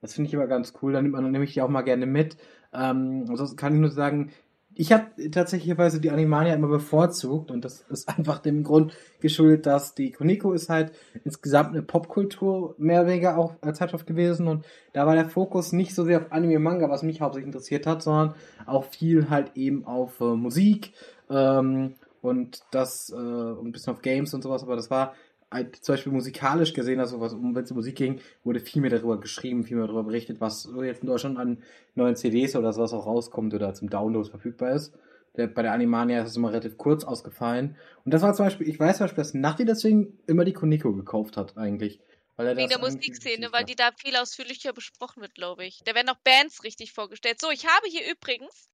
[0.00, 0.92] Das finde ich immer ganz cool.
[0.92, 2.36] Dann nimmt man nehme ich die auch mal gerne mit.
[2.72, 4.30] Ähm, ansonsten kann ich nur sagen,
[4.78, 9.94] ich habe tatsächlich die Animania immer bevorzugt und das ist einfach dem Grund geschuldet, dass
[9.94, 10.92] die Koniko ist halt
[11.24, 15.72] insgesamt eine Popkultur mehr oder weniger auch als Zeitschrift gewesen und da war der Fokus
[15.72, 18.34] nicht so sehr auf Anime und Manga, was mich hauptsächlich interessiert hat, sondern
[18.66, 20.92] auch viel halt eben auf äh, Musik
[21.30, 25.14] ähm, und das äh, und ein bisschen auf Games und sowas, aber das war
[25.50, 28.82] halt zum Beispiel musikalisch gesehen, also was um wenn es um Musik ging, wurde viel
[28.82, 31.62] mehr darüber geschrieben, viel mehr darüber berichtet, was so jetzt in Deutschland an
[31.94, 34.92] neuen CDs oder sowas auch rauskommt oder zum Download verfügbar ist.
[35.36, 37.76] Der, bei der Animania ist es immer relativ kurz ausgefallen.
[38.04, 40.94] Und das war zum Beispiel, ich weiß zum Beispiel, dass Nachti deswegen immer die Koniko
[40.94, 42.00] gekauft hat, eigentlich.
[42.36, 45.80] Weil er Wegen der Musikszene, weil die da viel ausführlicher besprochen wird, glaube ich.
[45.84, 47.40] Da werden auch Bands richtig vorgestellt.
[47.40, 48.70] So, ich habe hier übrigens,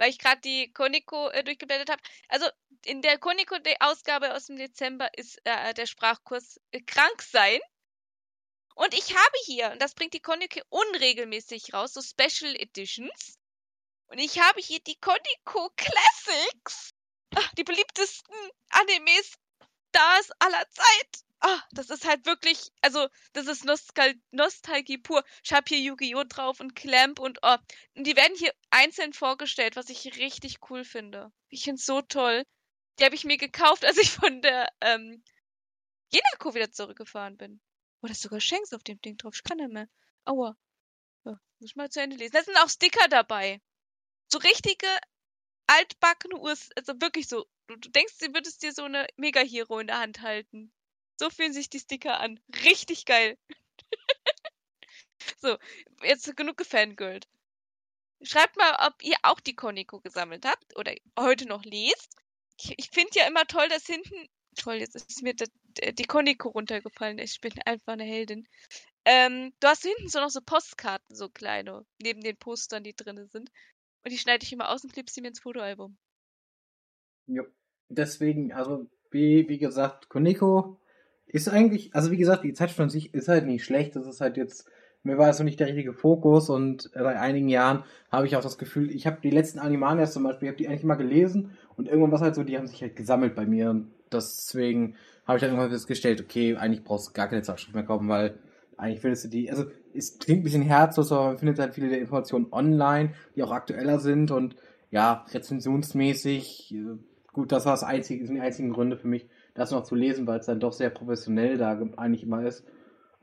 [0.00, 2.48] weil ich gerade die Koniko äh, durchgeblättert habe, also
[2.86, 7.60] in der Koniko-Ausgabe aus dem Dezember ist äh, der Sprachkurs äh, krank sein.
[8.74, 13.38] Und ich habe hier, und das bringt die Koniko unregelmäßig raus, so Special Editions.
[14.06, 16.94] Und ich habe hier die Koniko Classics.
[17.34, 18.34] Ah, Die beliebtesten
[18.70, 19.34] Animes
[19.90, 21.24] Stars aller Zeit.
[21.42, 25.24] Ah, das ist halt wirklich, also, das ist Nostal Nostalgie pur.
[25.42, 26.24] Ich habe hier Yu-Gi-Oh!
[26.24, 27.56] drauf und Clamp und oh.
[27.94, 31.32] Und die werden hier einzeln vorgestellt, was ich richtig cool finde.
[31.48, 32.44] Ich finde so toll.
[32.98, 35.22] Die habe ich mir gekauft, als ich von der ähm,
[36.12, 37.60] Jenako wieder zurückgefahren bin.
[38.02, 39.34] Oh, da ist sogar Shanks auf dem Ding drauf.
[39.34, 39.88] Ich kann nicht mehr.
[40.24, 40.56] Aua.
[41.24, 42.32] Ja, muss ich mal zu Ende lesen.
[42.32, 43.62] Da sind auch Sticker dabei.
[44.28, 44.86] So richtige
[45.66, 47.46] altbackene Urs, also wirklich so.
[47.66, 50.72] Du, denkst, du würdest dir so eine Mega-Hero in der Hand halten.
[51.20, 52.40] So fühlen sich die Sticker an.
[52.64, 53.36] Richtig geil.
[55.42, 55.58] so,
[56.02, 57.28] jetzt genug gefangirlt.
[58.22, 62.16] Schreibt mal, ob ihr auch die Koniko gesammelt habt oder heute noch lest.
[62.58, 64.30] Ich, ich finde ja immer toll, dass hinten.
[64.56, 65.50] Toll, jetzt ist mir das,
[65.80, 67.18] äh, die Koniko runtergefallen.
[67.18, 68.48] Ich bin einfach eine Heldin.
[69.04, 73.28] Ähm, du hast hinten so noch so Postkarten, so kleine, neben den Postern, die drin
[73.28, 73.50] sind.
[74.04, 75.98] Und die schneide ich immer aus und klebe sie mir ins Fotoalbum.
[77.26, 77.44] Jo.
[77.90, 80.80] Deswegen, also, wie, wie gesagt, Koneko
[81.32, 83.96] ist eigentlich, also wie gesagt, die Zeitschrift an sich ist halt nicht schlecht.
[83.96, 84.68] Das ist halt jetzt,
[85.02, 88.42] mir war es so nicht der richtige Fokus und bei einigen Jahren habe ich auch
[88.42, 91.52] das Gefühl, ich habe die letzten Animanias zum Beispiel, ich habe die eigentlich immer gelesen
[91.76, 94.96] und irgendwann war es halt so, die haben sich halt gesammelt bei mir und deswegen
[95.26, 98.38] habe ich dann irgendwann festgestellt, okay, eigentlich brauchst du gar keine Zeitschrift mehr kaufen, weil
[98.76, 101.88] eigentlich findest du die, also es klingt ein bisschen herzlos, aber man findet halt viele
[101.88, 104.56] der Informationen online, die auch aktueller sind und
[104.90, 106.98] ja, rezensionsmäßig, äh,
[107.32, 109.28] gut, das war das einzige, sind die einzigen Gründe für mich,
[109.60, 112.64] das noch zu lesen, weil es dann doch sehr professionell da ge- eigentlich immer ist.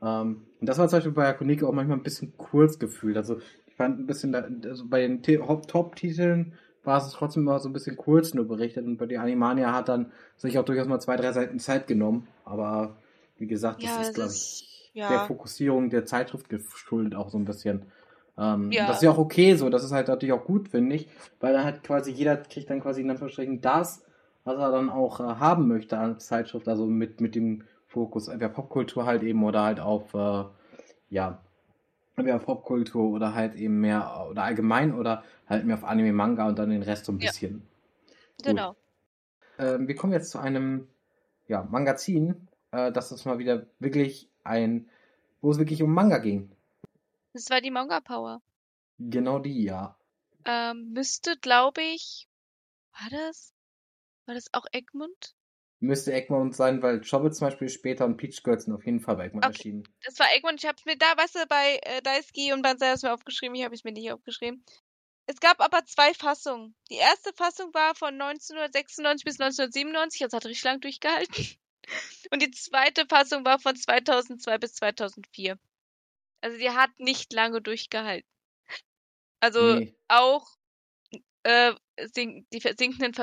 [0.02, 3.16] Ähm, und das war zum Beispiel bei Koniko auch manchmal ein bisschen kurz gefühlt.
[3.16, 7.68] Also ich fand ein bisschen, da, also bei den Top-Titeln war es trotzdem immer so
[7.68, 11.00] ein bisschen kurz nur berichtet und bei der Animania hat dann sich auch durchaus mal
[11.00, 12.28] zwei, drei Seiten Zeit genommen.
[12.44, 12.96] Aber
[13.36, 15.08] wie gesagt, das Ja, ist, glaube ich, ja.
[15.10, 17.82] der Fokussierung der Zeitschrift geschuldet auch so ein bisschen.
[18.38, 18.86] Ähm, Ja.
[18.86, 21.08] Das ist ja auch okay so, das ist halt natürlich auch gut, finde ich,
[21.40, 24.02] weil dann halt quasi jeder kriegt dann quasi in Anführungsstrichen das,
[24.48, 28.48] was er dann auch äh, haben möchte als Zeitschrift, also mit, mit dem Fokus entweder
[28.50, 30.44] Popkultur halt eben oder halt auf, äh,
[31.10, 31.40] ja,
[32.16, 36.48] entweder auf Popkultur oder halt eben mehr, oder allgemein oder halt mehr auf Anime, Manga
[36.48, 37.26] und dann den Rest so ein Ja.
[37.26, 37.68] bisschen.
[38.42, 38.76] Genau.
[39.58, 40.88] Ähm, wir kommen jetzt zu einem
[41.46, 44.88] ja, Magazin, äh, das ist mal wieder wirklich ein,
[45.40, 46.50] wo es wirklich um Manga ging.
[47.32, 48.40] Das war die Manga Power.
[48.98, 49.96] Genau die, ja.
[50.44, 52.28] Ähm, müsste, glaube ich,
[52.92, 53.52] war das?
[54.28, 55.34] War das auch Egmont?
[55.80, 59.16] Müsste Egmont sein, weil Chobble zum Beispiel später und Peach Girls sind auf jeden Fall
[59.16, 59.56] bei Egmont Okay.
[59.56, 59.84] erschienen.
[60.04, 60.62] Das war Egmont.
[60.62, 63.54] Ich habe mir da, weißt du, bei äh, Daisuke und Banzai hast mir aufgeschrieben.
[63.54, 64.62] Hier habe ich mir nicht aufgeschrieben.
[65.26, 66.74] Es gab aber zwei Fassungen.
[66.90, 71.46] Die erste Fassung war von 1996 bis 1997, also hat richtig lang durchgehalten.
[72.32, 75.58] Und die zweite Fassung war von 2002 bis 2004.
[76.42, 78.28] Also die hat nicht lange durchgehalten.
[79.40, 79.94] Also Nee.
[80.08, 80.46] auch
[81.44, 81.72] äh,
[82.12, 83.14] sink, die sinkenden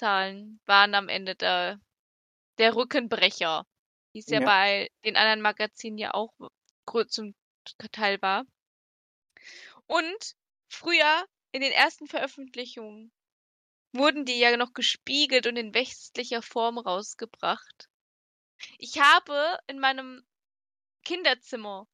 [0.00, 1.80] Verkaufszahlen waren am Ende der,
[2.58, 3.66] der Rückenbrecher,
[4.12, 4.46] wie es ja, Ja.
[4.46, 6.32] bei den anderen Magazinen ja auch
[7.08, 7.34] zum
[7.92, 8.44] Teil war.
[9.86, 10.34] Und
[10.68, 13.12] früher in den ersten Veröffentlichungen
[13.92, 17.88] wurden die ja noch gespiegelt und in westlicher Form rausgebracht.
[18.78, 20.24] Ich habe in meinem
[21.04, 21.86] Kinderzimmer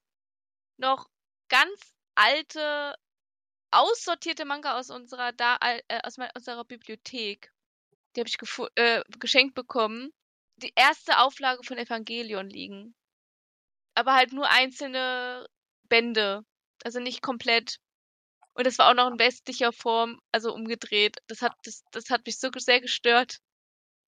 [0.79, 1.09] noch
[1.49, 2.97] ganz alte,
[3.71, 7.53] aussortierte Manga aus unserer, da, äh, aus unserer Bibliothek.
[8.17, 8.39] Die habe ich
[8.77, 10.11] äh, geschenkt bekommen.
[10.57, 12.95] Die erste Auflage von Evangelion liegen.
[13.95, 15.47] Aber halt nur einzelne
[15.89, 16.43] Bände.
[16.83, 17.77] Also nicht komplett.
[18.55, 21.19] Und das war auch noch in westlicher Form, also umgedreht.
[21.27, 23.39] Das hat, das, das hat mich so sehr gestört,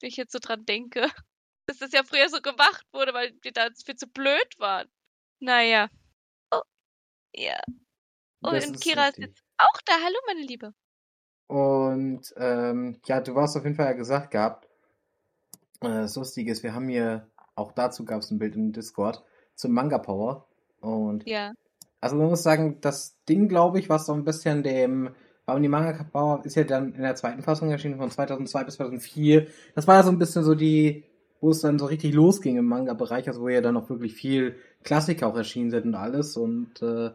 [0.01, 1.03] wenn ich jetzt so dran denke.
[1.67, 4.91] Dass das ja früher so gemacht wurde, weil wir da viel zu blöd waren.
[5.39, 5.91] Naja.
[6.51, 6.63] Oh,
[7.35, 7.61] ja.
[8.43, 9.25] Oh, das und Kira richtig.
[9.25, 9.93] ist jetzt auch da.
[10.03, 10.73] Hallo, meine Liebe.
[11.49, 14.69] Und ähm, ja, du warst auf jeden Fall ja gesagt gehabt.
[15.81, 17.27] Äh, das Lustige ist, wir haben hier,
[17.57, 19.25] auch dazu gab es ein Bild im Discord,
[19.55, 20.47] zum Manga Power.
[20.81, 21.53] Und ja.
[22.01, 25.11] Also man muss sagen, das Ding, glaube ich, was so ein bisschen dem
[25.49, 28.75] Warum die Manga Power ist ja dann in der zweiten Fassung erschienen von 2002 bis
[28.75, 29.47] 2004.
[29.75, 31.05] Das war ja so ein bisschen so die,
[31.41, 34.57] wo es dann so richtig losging im Manga-Bereich, also wo ja dann auch wirklich viel
[34.85, 36.37] Klassiker auch erschienen sind und alles.
[36.37, 37.13] Und äh,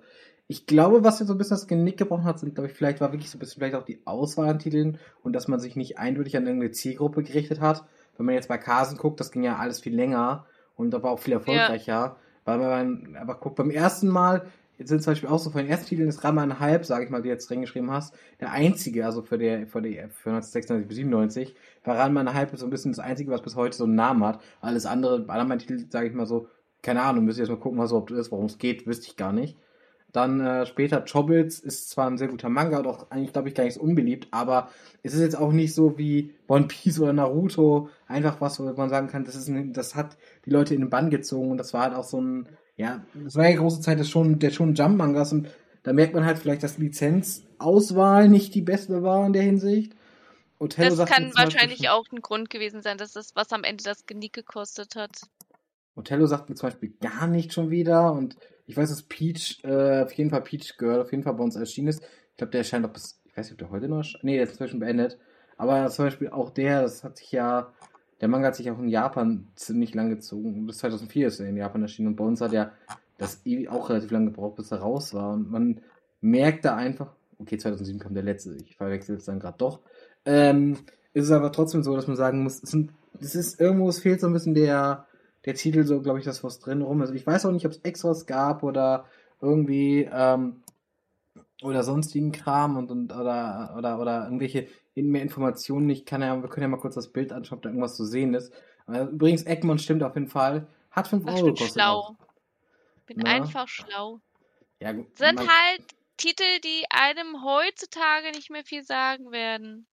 [0.53, 3.01] ich glaube, was jetzt so ein bisschen das Genick gebrochen hat, sind, glaube ich, vielleicht
[3.01, 5.75] war wirklich so ein bisschen vielleicht auch die Auswahl an Titeln und dass man sich
[5.75, 7.83] nicht eindeutig an irgendeine Zielgruppe gerichtet hat.
[8.17, 10.45] Wenn man jetzt bei Kasen guckt, das ging ja alles viel länger
[10.75, 11.91] und da war auch viel erfolgreicher.
[11.91, 12.15] Ja.
[12.45, 14.45] Weil man aber guckt, beim ersten Mal
[14.77, 17.11] Jetzt sind zum Beispiel auch so von den ersten Titeln ist Rama halb, sage ich
[17.11, 20.97] mal, die jetzt reingeschrieben hast, der einzige, also für, der, für, die, für 1996 bis
[20.97, 24.23] 97, war Rama halb so ein bisschen das einzige, was bis heute so einen Namen
[24.25, 24.41] hat.
[24.61, 26.47] Alles andere, alle meine Titel, sage ich mal so,
[26.81, 29.15] keine Ahnung, müsst ihr jetzt mal gucken, was überhaupt ist, worum es geht, wüsste ich
[29.15, 29.57] gar nicht.
[30.13, 33.65] Dann äh, später Chobits ist zwar ein sehr guter Manga auch eigentlich, glaube ich, gar
[33.65, 34.69] nicht so unbeliebt, aber
[35.01, 38.89] es ist jetzt auch nicht so wie One Piece oder Naruto, einfach was, wo man
[38.89, 41.73] sagen kann, das, ist ein, das hat die Leute in den Bann gezogen und das
[41.73, 44.75] war halt auch so ein ja, das war ja große Zeit des schon, der schon
[44.75, 45.49] Jump-Mangas und
[45.83, 49.93] da merkt man halt vielleicht, dass Lizenzauswahl nicht die beste war in der Hinsicht.
[50.59, 53.83] Otello das kann wahrscheinlich Beispiel, auch ein Grund gewesen sein, dass das, was am Ende
[53.83, 55.11] das Genick gekostet hat.
[55.95, 60.03] Otello sagt mir zum Beispiel gar nicht schon wieder und ich weiß, dass Peach, äh,
[60.03, 62.01] auf jeden Fall Peach Girl auf jeden Fall bei uns erschienen ist.
[62.31, 64.03] Ich glaube, der erscheint auch bis, ich weiß nicht, ob der heute noch.
[64.21, 65.17] Nee, der ist inzwischen beendet.
[65.57, 67.73] Aber zum Beispiel auch der, das hat sich ja
[68.23, 70.65] der Manga hat sich auch in Japan ziemlich lang gezogen.
[70.65, 72.71] Bis 2004 ist er in Japan erschienen und bei uns hat er
[73.17, 75.33] das auch relativ lange gebraucht, bis er raus war.
[75.33, 75.81] Und man
[76.21, 79.81] merkt da einfach, okay, 2007 kam der letzte, ich verwechsel es dann gerade doch.
[80.23, 80.77] Ähm,
[81.13, 82.73] ist es aber trotzdem so, dass man sagen muss, es,
[83.19, 85.05] es ist irgendwo, es fehlt so ein bisschen der,
[85.45, 87.13] der Titel, so glaube ich, das was drin rum ist.
[87.13, 89.05] Ich weiß auch nicht, ob es Extras gab oder
[89.41, 90.63] irgendwie ähm,
[91.61, 95.89] oder sonstigen Kram und, und oder, oder, oder irgendwelche mehr Informationen.
[95.89, 98.05] Ich kann ja, wir können ja mal kurz das Bild anschauen, ob da irgendwas zu
[98.05, 98.53] sehen ist.
[98.87, 100.67] Übrigens, Egmont stimmt auf jeden Fall.
[100.91, 101.59] Hat 5 Euro gekostet.
[101.59, 101.99] Ich bin schlau.
[101.99, 102.15] Auch.
[103.05, 103.31] Bin Na?
[103.31, 104.19] einfach schlau.
[104.79, 104.93] Ja.
[105.15, 105.81] Sind halt
[106.17, 109.87] Titel, die einem heutzutage nicht mehr viel sagen werden.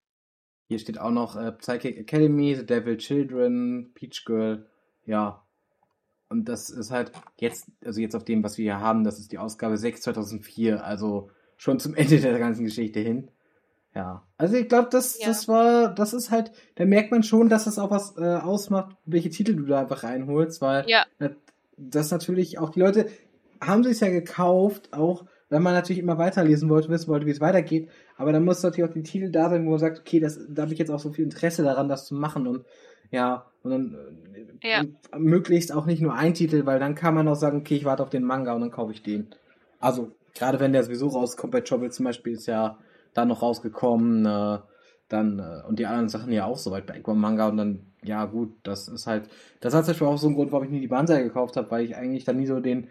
[0.68, 4.68] Hier steht auch noch äh, Psychic Academy, The Devil Children, Peach Girl.
[5.07, 5.42] Ja.
[6.28, 9.32] Und das ist halt jetzt, also jetzt auf dem, was wir hier haben, das ist
[9.32, 13.30] die Ausgabe 6 2004, also schon zum Ende der ganzen Geschichte hin.
[13.94, 15.26] Ja, also ich glaube, das, ja.
[15.26, 18.96] das war, das ist halt, da merkt man schon, dass es auch was äh, ausmacht,
[19.05, 21.05] welche Titel du da einfach reinholst, weil ja.
[21.76, 23.09] das natürlich auch die Leute
[23.61, 27.40] haben sich ja gekauft, auch wenn man natürlich immer weiterlesen wollte, wissen wollte, wie es
[27.40, 30.38] weitergeht, aber dann muss natürlich auch die Titel da sein, wo man sagt, okay, das,
[30.48, 32.64] da habe ich jetzt auch so viel Interesse daran, das zu machen und
[33.11, 33.97] ja, und dann
[34.63, 34.85] äh, ja.
[35.19, 38.03] möglichst auch nicht nur ein Titel, weil dann kann man auch sagen, okay, ich warte
[38.03, 39.29] auf den Manga und dann kaufe ich den.
[39.79, 42.79] Also, gerade wenn der sowieso rauskommt, bei Chobble zum Beispiel ist ja
[43.15, 44.59] dann noch rausgekommen, äh,
[45.09, 48.25] dann, äh, und die anderen Sachen ja auch soweit bei Equan Manga und dann, ja
[48.25, 49.29] gut, das ist halt,
[49.61, 51.71] das hat zum Beispiel auch so einen Grund, warum ich nie die Banzai gekauft habe,
[51.71, 52.89] weil ich eigentlich dann nie so den,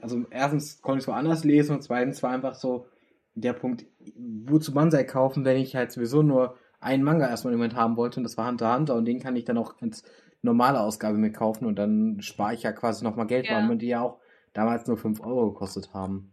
[0.00, 2.86] also erstens konnte ich es woanders lesen und zweitens war einfach so
[3.34, 3.84] der Punkt,
[4.16, 8.20] wozu Banzai kaufen, wenn ich halt sowieso nur einen Manga erstmal im Moment haben wollte
[8.20, 10.02] und das war Hunter Hunter und den kann ich dann auch ins
[10.42, 13.68] normale Ausgabe mit kaufen und dann spare ich ja quasi nochmal Geld, ja.
[13.68, 14.20] weil die ja auch
[14.52, 16.32] damals nur 5 Euro gekostet haben.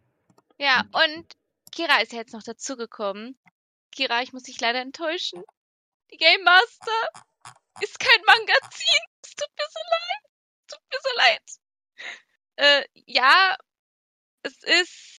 [0.57, 1.25] Ja, und
[1.71, 3.37] Kira ist ja jetzt noch dazugekommen.
[3.91, 5.43] Kira, ich muss dich leider enttäuschen.
[6.11, 7.23] Die Game Master
[7.81, 9.01] ist kein Mangazin.
[9.23, 10.31] Es tut mir so leid.
[10.61, 11.41] Es tut mir so leid.
[12.57, 13.57] Äh, ja,
[14.43, 15.19] es ist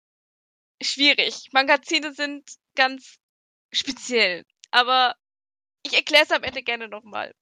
[0.81, 1.49] schwierig.
[1.51, 3.17] Mangazine sind ganz
[3.71, 4.45] speziell.
[4.75, 5.15] Aber
[5.83, 7.33] ich erkläre es am Ende gerne nochmal.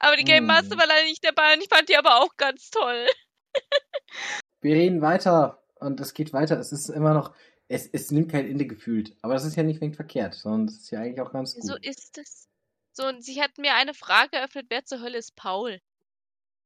[0.00, 0.80] Aber die Game Master hm.
[0.80, 3.06] war leider nicht dabei und ich fand die aber auch ganz toll.
[4.60, 6.58] Wir reden weiter und es geht weiter.
[6.58, 7.36] Es ist immer noch,
[7.68, 9.16] es, es nimmt kein Ende gefühlt.
[9.22, 11.64] Aber das ist ja nicht unbedingt verkehrt, sondern das ist ja eigentlich auch ganz gut.
[11.64, 12.48] So ist es.
[12.92, 15.80] So, und sie hat mir eine Frage eröffnet, wer zur Hölle ist Paul?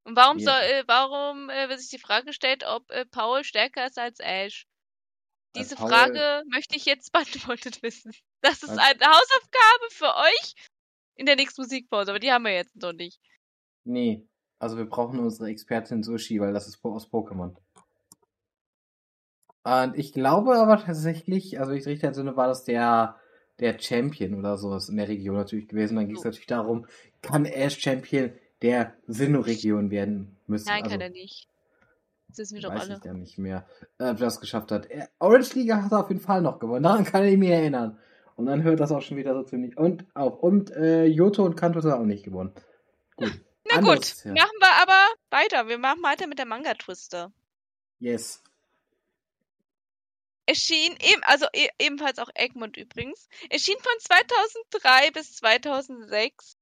[0.03, 0.45] Und warum yeah.
[0.45, 4.19] soll, äh, warum äh, wird sich die Frage gestellt, ob äh, Paul stärker ist als
[4.19, 4.65] Ash?
[5.55, 8.13] Diese Paul, Frage möchte ich jetzt beantwortet wissen.
[8.41, 10.55] Das ist eine Hausaufgabe für euch
[11.15, 13.19] in der nächsten Musikpause, aber die haben wir jetzt noch nicht.
[13.83, 14.27] Nee,
[14.59, 17.55] also wir brauchen unsere Expertin Sushi, weil das ist aus Pokémon.
[19.63, 23.19] Und ich glaube aber tatsächlich, also ich richtig Sinne war das der,
[23.59, 25.95] der Champion oder sowas in der Region natürlich gewesen.
[25.95, 26.29] Dann ging es So.
[26.29, 26.87] natürlich darum,
[27.21, 30.67] kann Ash Champion der Sinnoh-Region werden müssen.
[30.67, 31.47] Nein, also, kann er nicht.
[32.27, 32.97] Das wissen wir doch weiß alle.
[32.97, 33.67] ich ja nicht mehr,
[33.99, 34.85] äh, ob er das geschafft hat.
[34.87, 36.83] Er, Orange Liga hat er auf jeden Fall noch gewonnen.
[36.83, 37.99] Daran kann ich mich erinnern.
[38.41, 39.77] Und dann hört das auch schon wieder so ziemlich.
[39.77, 40.39] Und auch.
[40.39, 42.55] Und äh, Yoto und Kanto er auch nicht gewonnen.
[43.15, 43.39] Gut.
[43.69, 44.33] Na Anderes, gut, ja.
[44.33, 45.67] machen wir aber weiter.
[45.67, 47.31] Wir machen weiter mit der Manga-Twister.
[47.99, 48.41] Yes.
[50.47, 56.57] Erschien, eben, also e ebenfalls auch Egmont übrigens, erschien von 2003 bis 2006.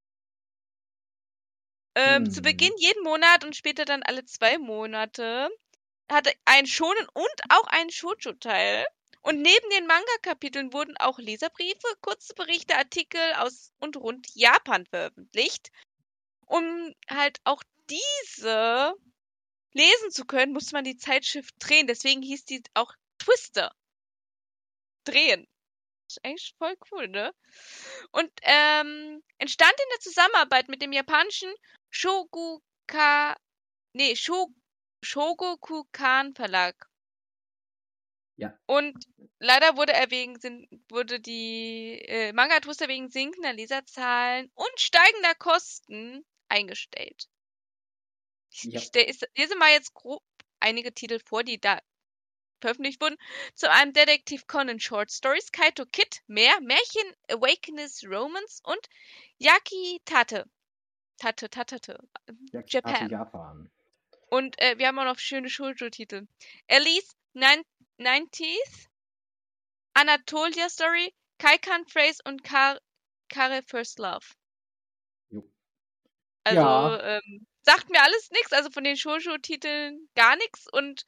[1.95, 2.43] Ähm, Zu Hm.
[2.43, 5.49] Beginn jeden Monat und später dann alle zwei Monate.
[6.11, 8.85] Hatte einen Shonen und auch einen Shoujo-Teil.
[9.21, 15.71] Und neben den Manga-Kapiteln wurden auch Leserbriefe, kurze Berichte, Artikel aus und rund Japan veröffentlicht.
[16.45, 18.93] Um halt auch diese
[19.73, 21.87] lesen zu können, musste man die Zeitschrift drehen.
[21.87, 23.75] Deswegen hieß die auch Twister.
[25.03, 25.47] Drehen.
[26.07, 27.33] Ist eigentlich voll cool, ne?
[28.11, 31.53] Und ähm, entstand in der Zusammenarbeit mit dem japanischen
[31.91, 33.35] Shoguka,
[33.93, 34.51] nee, Sho,
[35.03, 36.89] Shogokukan Verlag.
[38.39, 38.57] Ja.
[38.67, 38.95] Und
[39.39, 40.37] leider wurde er wegen
[40.89, 47.27] wurde die äh, Manga Twister wegen sinkender Leserzahlen und steigender Kosten eingestellt.
[48.51, 48.79] Ich, Ja.
[48.79, 50.23] ich lese mal jetzt grob
[50.59, 51.79] einige Titel vor, die da
[52.61, 53.17] veröffentlicht wurden.
[53.55, 58.79] Zu einem Detektiv Conan Short Stories, Kaito Kid, Meer, Märchen, Awakeness Romance und
[59.37, 60.45] Yaki Tate.
[61.17, 61.99] Tate, Tatate.
[62.53, 63.09] Ja, Japan.
[63.09, 63.71] Japan.
[64.29, 66.27] Und äh, wir haben auch noch schöne Shoujo-Titel.
[66.67, 67.63] Elise, Nin
[67.99, 68.87] 90th,
[69.93, 72.79] Anatolia Story, Kaikan Phrase und Kar
[73.29, 74.25] Kare First Love.
[75.29, 75.43] Jo.
[76.43, 77.17] Also, Ja.
[77.17, 81.03] ähm, sagt mir alles nichts, also von den Shoujo-Titeln gar nichts und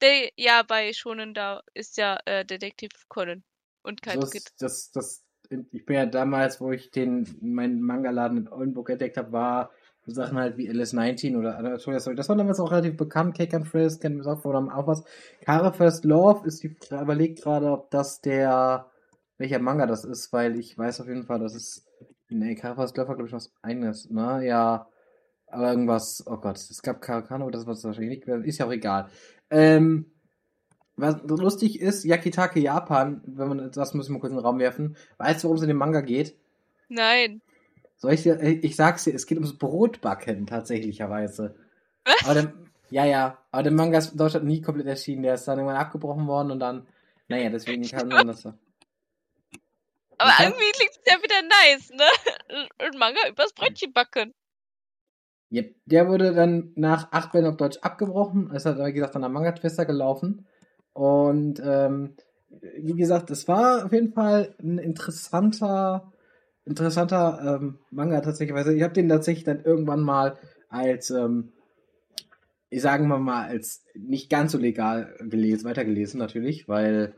[0.00, 3.44] der, ja, bei Shonen da ist ja äh, Detektiv Conan
[3.84, 5.24] und Kaito Das, das, das,
[5.70, 9.70] ich bin ja damals, wo ich den, meinen Manga-Laden in Oldenburg entdeckt habe, war
[10.04, 12.16] so Sachen halt wie LS19 oder Anatolia Story.
[12.16, 13.36] Das war damals auch relativ bekannt.
[13.36, 15.04] Cake and Frisk kennen wir auch, oder auch was.
[15.40, 18.86] Kara First Love ist die, überlegt gerade, ob das der,
[19.38, 21.86] welcher Manga das ist, weil ich weiß auf jeden Fall, das ist,
[22.28, 24.44] nee, Kara First Love war, glaube ich, was eigenes, ne?
[24.44, 24.88] Ja,
[25.46, 28.72] aber irgendwas, oh Gott, es gab Karakano, das war es wahrscheinlich nicht, ist ja auch
[28.72, 29.08] egal.
[29.50, 30.06] Ähm,
[30.96, 34.58] was lustig ist, Yakitake Japan, wenn man das muss ich mal kurz in den Raum
[34.58, 34.96] werfen.
[35.18, 36.36] Weißt du, worum es in dem Manga geht?
[36.88, 37.40] Nein.
[38.02, 41.54] Soll ich dir, äh, ich sag's dir, es geht ums Brotbacken tatsächlicherweise.
[42.24, 42.52] Aber der,
[42.90, 45.22] ja, ja, aber der Manga ist in Deutschland nie komplett erschienen.
[45.22, 46.88] Der ist dann irgendwann abgebrochen worden und dann,
[47.28, 48.54] naja, deswegen kann man das so.
[50.18, 52.66] Aber irgendwie klingt es ja wieder nice, ne?
[52.78, 54.34] Ein Manga übers Brötchen backen.
[55.52, 55.76] Yep.
[55.84, 58.50] Der wurde dann nach acht Bällen auf Deutsch abgebrochen.
[58.52, 60.48] Es hat, wie gesagt, an der Manga Twister gelaufen.
[60.92, 62.16] Und ähm,
[62.48, 66.11] wie gesagt, es war auf jeden Fall ein interessanter,
[66.64, 68.56] interessanter ähm, Manga tatsächlich.
[68.76, 70.38] Ich habe den tatsächlich dann irgendwann mal
[70.68, 71.52] als, ähm,
[72.70, 77.14] ich sagen wir mal, als nicht ganz so legal gelesen, weitergelesen natürlich, weil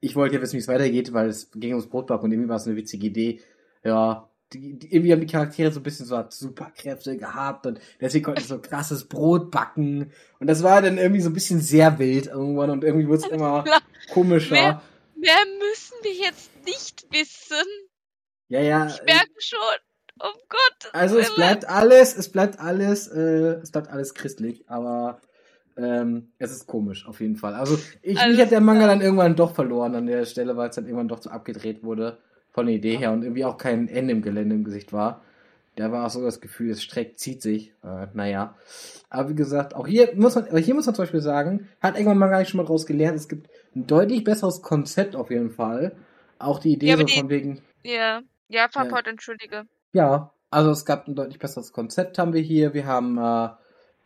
[0.00, 2.56] ich wollte ja wissen, wie es weitergeht, weil es ging ums Brotbacken und irgendwie war
[2.56, 3.40] es eine witzige Idee.
[3.82, 8.24] Ja, die, die, irgendwie haben die Charaktere so ein bisschen so Superkräfte gehabt und deswegen
[8.24, 10.10] konnten sie so krasses Brot backen.
[10.40, 13.26] Und das war dann irgendwie so ein bisschen sehr wild irgendwann und irgendwie wurde es
[13.28, 13.64] immer
[14.12, 14.54] komischer.
[14.54, 14.82] Mehr-
[15.16, 17.64] Mehr müssen wir jetzt nicht wissen.
[18.48, 18.86] Ja, ja.
[18.86, 19.58] Ich merke schon.
[20.20, 20.90] Oh Gott.
[20.92, 25.20] Also es bleibt alles, es bleibt alles, äh, es bleibt alles christlich, aber
[25.76, 27.54] ähm, es ist komisch auf jeden Fall.
[27.54, 30.68] Also ich, Alles mich hat der Manga dann irgendwann doch verloren an der Stelle, weil
[30.68, 32.18] es dann irgendwann doch so abgedreht wurde
[32.52, 35.22] von der Idee her und irgendwie auch kein Ende im Gelände im Gesicht war.
[35.74, 37.72] Da war auch so das Gefühl, es streckt, zieht sich.
[37.82, 38.54] Äh, naja.
[39.10, 41.96] Aber wie gesagt, auch hier muss man, aber hier muss man zum Beispiel sagen, hat
[41.96, 45.30] irgendwann mal gar nicht schon mal draus gelernt, es gibt ein deutlich besseres Konzept auf
[45.30, 45.96] jeden Fall.
[46.38, 48.22] Auch die Idee Ja, so die- von wegen, Ja.
[48.48, 49.66] Ja, Papa, entschuldige.
[49.92, 52.74] ja, also es gab ein deutlich besseres Konzept haben wir hier.
[52.74, 53.48] Wir haben äh,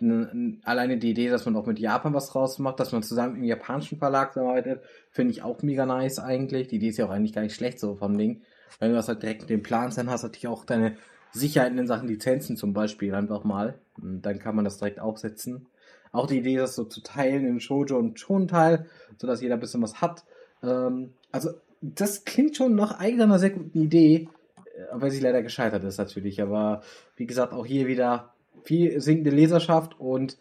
[0.00, 3.02] n, n, alleine die Idee, dass man auch mit Japan was draus macht, dass man
[3.02, 6.68] zusammen im japanischen Verlag arbeitet, finde ich auch mega nice eigentlich.
[6.68, 8.42] Die Idee ist ja auch eigentlich gar nicht schlecht so vom Ding.
[8.78, 10.96] Wenn du das halt direkt mit dem Plan dann hast, natürlich auch deine
[11.32, 13.78] Sicherheiten in Sachen Lizenzen zum Beispiel einfach mal.
[14.00, 15.66] Und dann kann man das direkt aufsetzen.
[16.12, 18.86] Auch die Idee, das so zu teilen in Shoujo und Shon-Teil,
[19.18, 20.24] sodass jeder ein bisschen was hat.
[20.62, 21.50] Ähm, also,
[21.80, 24.28] das klingt schon nach eigener sehr guten Idee,
[24.74, 26.40] äh, weil sie leider gescheitert ist natürlich.
[26.42, 26.82] Aber
[27.16, 30.36] wie gesagt, auch hier wieder viel sinkende Leserschaft und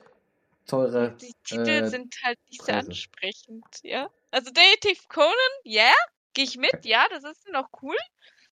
[0.65, 1.15] teure.
[1.21, 2.89] Die Titel äh, sind halt nicht sehr Preise.
[2.89, 4.09] ansprechend, ja.
[4.31, 5.33] Also Detektiv Conan,
[5.63, 5.91] ja,
[6.33, 7.95] gehe ich mit, ja, das ist noch cool.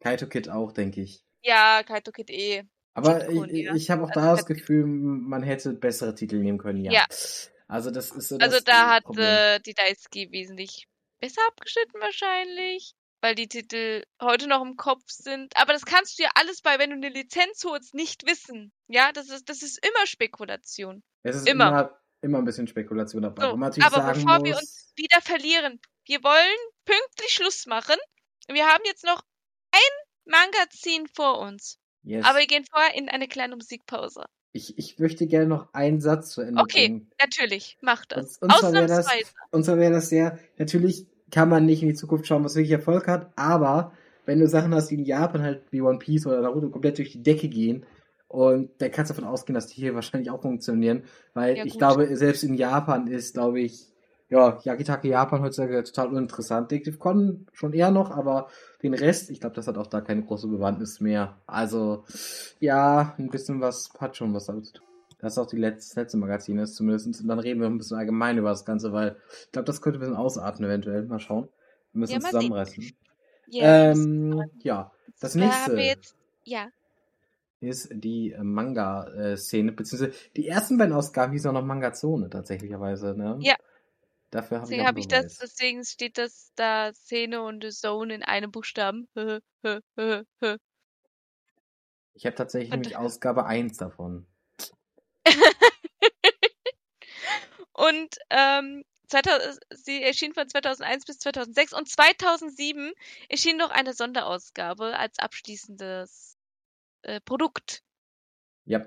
[0.01, 1.23] Kaito Kid auch, denke ich.
[1.43, 2.63] Ja, Kaito Kid eh.
[2.93, 3.73] Aber Schon, ich, ja.
[3.75, 4.45] ich habe auch Also da das.
[4.45, 6.91] Gefühl, man hätte bessere Titel nehmen können, ja.
[6.91, 7.05] Ja.
[7.67, 9.25] Also das ist so Also das da hat Problem.
[9.25, 10.87] äh, die Daisuke wesentlich
[11.21, 15.55] besser abgeschnitten wahrscheinlich, weil die Titel heute noch im Kopf sind.
[15.55, 18.73] Aber das kannst du ja alles bei, wenn du eine Lizenz holst, nicht wissen.
[18.87, 21.03] Ja, das ist, das ist immer Spekulation.
[21.23, 21.67] es ist immer.
[21.69, 23.43] immer, immer ein bisschen Spekulation dabei.
[23.43, 23.49] So,
[23.85, 25.79] aber bevor wir muss, Wieder verlieren.
[26.05, 27.95] Wir wollen pünktlich Schluss machen.
[28.49, 29.21] Wir haben jetzt noch
[29.71, 29.79] ein
[30.25, 31.77] Magazin vor uns.
[32.03, 34.25] yes, Aber wir gehen vorher in eine kleine Musikpause.
[34.51, 37.11] ich, ich möchte gerne noch einen Satz zu Ende Okay, bringen.
[37.21, 38.37] natürlich, mach das.
[38.39, 39.31] Und, und zwar wäre das, Ausnahmsweise.
[39.51, 42.71] und zwar wäre das sehr, natürlich kann man nicht in die Zukunft schauen, was wirklich
[42.71, 43.91] Erfolg hat, aber
[44.25, 47.11] wenn du Sachen hast, die in Japan halt wie One Piece oder Naruto komplett durch
[47.11, 47.85] die Decke gehen,
[48.27, 51.03] und da kannst du davon ausgehen, dass die hier wahrscheinlich auch funktionieren,
[51.33, 53.87] weil Ja, ich glaube, selbst in Japan ist, glaube ich,
[54.29, 56.71] ja, Yakitake Japan heutzutage total uninteressant.
[56.71, 58.47] Detective Con schon eher noch, aber
[58.81, 61.35] den Rest, ich glaube, das hat auch da keine große Bewandtnis mehr.
[61.45, 62.05] Also,
[62.61, 64.90] ja, ein bisschen was hat schon was damit zu tun.
[65.21, 67.21] Das ist auch die letzte, letzte Magazin ist zumindest.
[67.21, 69.15] Und dann reden wir ein bisschen allgemein über das Ganze, weil
[69.45, 71.03] ich glaube, das könnte ein bisschen ausarten eventuell.
[71.03, 71.47] Mal schauen.
[71.93, 72.91] Wir müssen Ja, zusammenreißen.
[73.47, 76.69] Ja, ähm, ja, das da nächste wir jetzt, ja,
[77.59, 83.37] ist die äh, Manga-Szene, beziehungsweise die ersten beiden Ausgaben hießen auch noch Manga-Zone tatsächlicherweise, ne?
[83.41, 83.55] Ja.
[84.31, 88.51] Dafür habe ich habe ich das, deswegen steht das da Szene und Zone in einem
[88.51, 89.07] Buchstaben.
[92.13, 94.25] Ich habe tatsächlich Und- nämlich Ausgabe 1 davon.
[97.73, 102.93] Und ähm, 2000, sie erschien von 2001 bis 2006 und 2007
[103.29, 106.37] erschien noch eine Sonderausgabe als abschließendes
[107.03, 107.83] äh, Produkt.
[108.65, 108.85] Ja.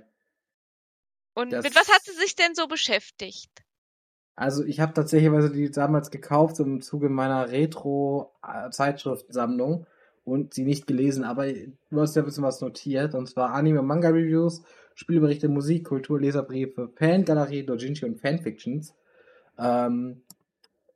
[1.34, 3.50] Und Das- mit was hat sie sich denn so beschäftigt?
[4.36, 9.86] Also ich habe tatsächlich die damals gekauft im Zuge meiner Retro-Zeitschriftensammlung
[10.24, 13.80] und sie nicht gelesen, aber du hast ja ein bisschen was notiert, und zwar Anime-
[13.80, 14.62] und Manga-Reviews,
[14.94, 18.94] Spielberichte, Musik, Kultur, Leserbriefe, Fangalerie, Dojinshi und Fanfictions.
[19.58, 20.22] Ähm,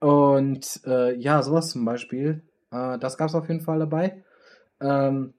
[0.00, 2.42] und äh, ja, sowas zum Beispiel.
[2.70, 4.22] Äh, das gab es auf jeden Fall dabei.
[4.80, 5.34] Ähm,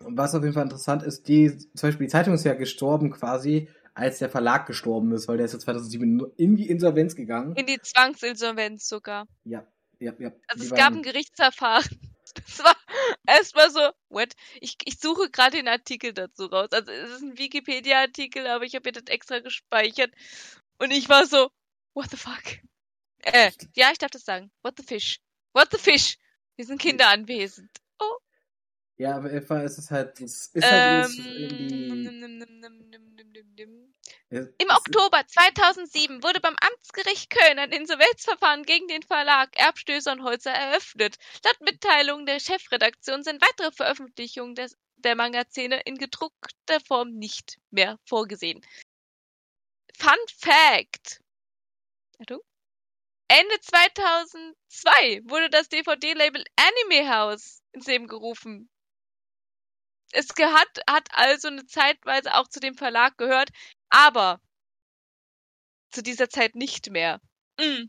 [0.00, 3.68] was auf jeden Fall interessant ist, die, zum Beispiel die Zeitung ist ja gestorben quasi,
[3.94, 7.54] als der Verlag gestorben ist, weil der ist ja 2007 in die Insolvenz gegangen.
[7.56, 9.26] In die Zwangsinsolvenz sogar.
[9.44, 9.66] Ja,
[9.98, 10.32] ja, ja.
[10.48, 11.84] Also Die es waren- gab ein Gerichtsverfahren.
[12.36, 12.76] Das war
[13.26, 14.34] erstmal so, what?
[14.60, 16.68] Ich, ich suche gerade den Artikel dazu raus.
[16.72, 20.12] Also es ist ein Wikipedia-Artikel, aber ich habe mir das extra gespeichert.
[20.78, 21.50] Und ich war so,
[21.94, 22.42] what the fuck?
[23.22, 24.50] Äh, ja, ich darf das sagen.
[24.62, 25.20] What the fish?
[25.52, 26.18] What the fish?
[26.56, 27.70] Hier sind Kinder anwesend.
[28.98, 33.85] Ja, aber Eva, es ist halt, es ist halt Ähm,
[34.30, 40.50] im Oktober 2007 wurde beim Amtsgericht Köln ein Insolvenzverfahren gegen den Verlag Erbstößer und Holzer
[40.50, 41.16] eröffnet.
[41.44, 48.00] Laut Mitteilungen der Chefredaktion sind weitere Veröffentlichungen des, der Magazine in gedruckter Form nicht mehr
[48.04, 48.66] vorgesehen.
[49.96, 51.20] Fun Fact!
[52.20, 52.40] Achtung.
[53.28, 58.68] Ende 2002 wurde das DVD-Label Anime House ins Leben gerufen.
[60.12, 63.50] Es hat, hat also eine Zeitweise auch zu dem Verlag gehört,
[63.90, 64.40] aber
[65.90, 67.20] zu dieser Zeit nicht mehr.
[67.58, 67.88] Mhm.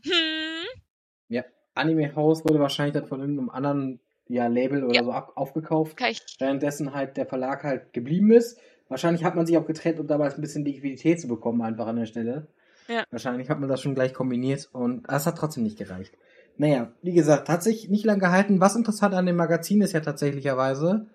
[1.78, 5.04] Anime House wurde wahrscheinlich dann von irgendeinem anderen ja, Label oder Ja.
[5.04, 5.98] so ab, aufgekauft,
[6.38, 8.58] währenddessen halt der Verlag halt geblieben ist.
[8.88, 11.96] Wahrscheinlich hat man sich auch getrennt, um damals ein bisschen Liquidität zu bekommen, einfach an
[11.96, 12.48] der Stelle.
[12.88, 13.04] Ja.
[13.10, 16.14] Wahrscheinlich hat man das schon gleich kombiniert und das hat trotzdem nicht gereicht.
[16.56, 18.60] Naja, wie gesagt, hat sich nicht lang gehalten.
[18.60, 21.06] Was interessant an dem Magazin ist ja tatsächlicherweise,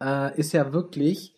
[0.00, 1.34] äh, ist ja wirklich,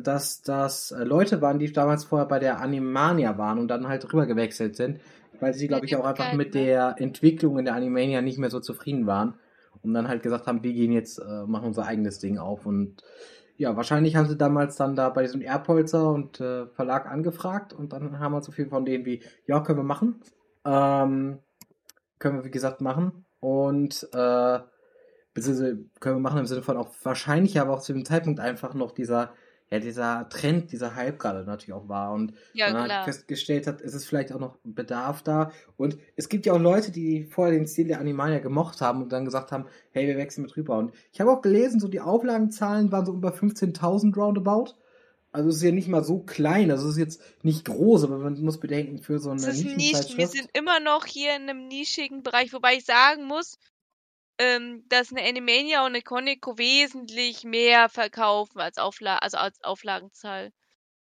[0.00, 4.12] dass das äh, Leute waren, die damals vorher bei der Animania waren und dann halt
[4.12, 5.00] rüber gewechselt sind,
[5.40, 6.64] weil sie, glaube ich, auch einfach mit ne?
[6.64, 9.34] der Entwicklung in der Animania nicht mehr so zufrieden waren
[9.82, 13.02] und dann halt gesagt haben, wir gehen jetzt, äh, machen unser eigenes Ding auf und
[13.56, 17.92] ja, wahrscheinlich haben sie damals dann da bei diesem Erbholzer und äh, Verlag angefragt und
[17.92, 20.20] dann haben wir so viel von denen wie, ja, können wir machen.
[20.64, 21.38] Ähm,
[22.18, 23.24] können wir, wie gesagt, machen.
[23.38, 24.58] Und äh,
[25.34, 28.74] beziehungsweise können wir machen im Sinne von auch wahrscheinlich, aber auch zu dem Zeitpunkt einfach
[28.74, 29.32] noch dieser,
[29.70, 32.12] ja, dieser Trend, dieser Hype gerade natürlich auch war.
[32.12, 32.98] Und ja man klar.
[32.98, 35.52] halt festgestellt hat, ist es vielleicht auch noch Bedarf da.
[35.76, 39.12] Und es gibt ja auch Leute, die vorher den Stil der Animania gemocht haben und
[39.12, 40.78] dann gesagt haben, hey, wir wechseln mit rüber.
[40.78, 44.74] Und ich habe auch gelesen, so die Auflagenzahlen waren so über 15.000 roundabout.
[45.32, 48.18] Also es ist ja nicht mal so klein, also es ist jetzt nicht groß, aber
[48.18, 50.16] man muss bedenken, für so eine Nischen.
[50.16, 53.58] Wir sind immer noch hier in einem nischigen Bereich, wobei ich sagen muss,
[54.38, 60.52] ähm, dass eine Animania und eine Comico wesentlich mehr verkaufen als, Aufla also als Auflagenzahl.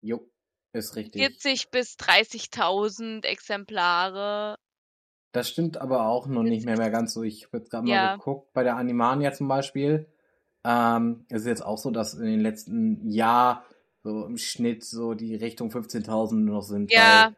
[0.01, 0.31] Jo,
[0.73, 1.21] ist richtig.
[1.21, 4.59] 40 bis 30.000 Exemplare.
[5.33, 7.23] Das stimmt aber auch noch nicht mehr, mehr ganz so.
[7.23, 8.07] Ich habe jetzt gerade Ja.
[8.07, 10.07] mal geguckt, bei der Animania zum Beispiel.
[10.65, 13.65] Ähm, es ist jetzt auch so, dass in den letzten Jahr
[14.03, 16.91] so im Schnitt so die Richtung 15.000 nur noch sind.
[16.91, 17.33] Ja.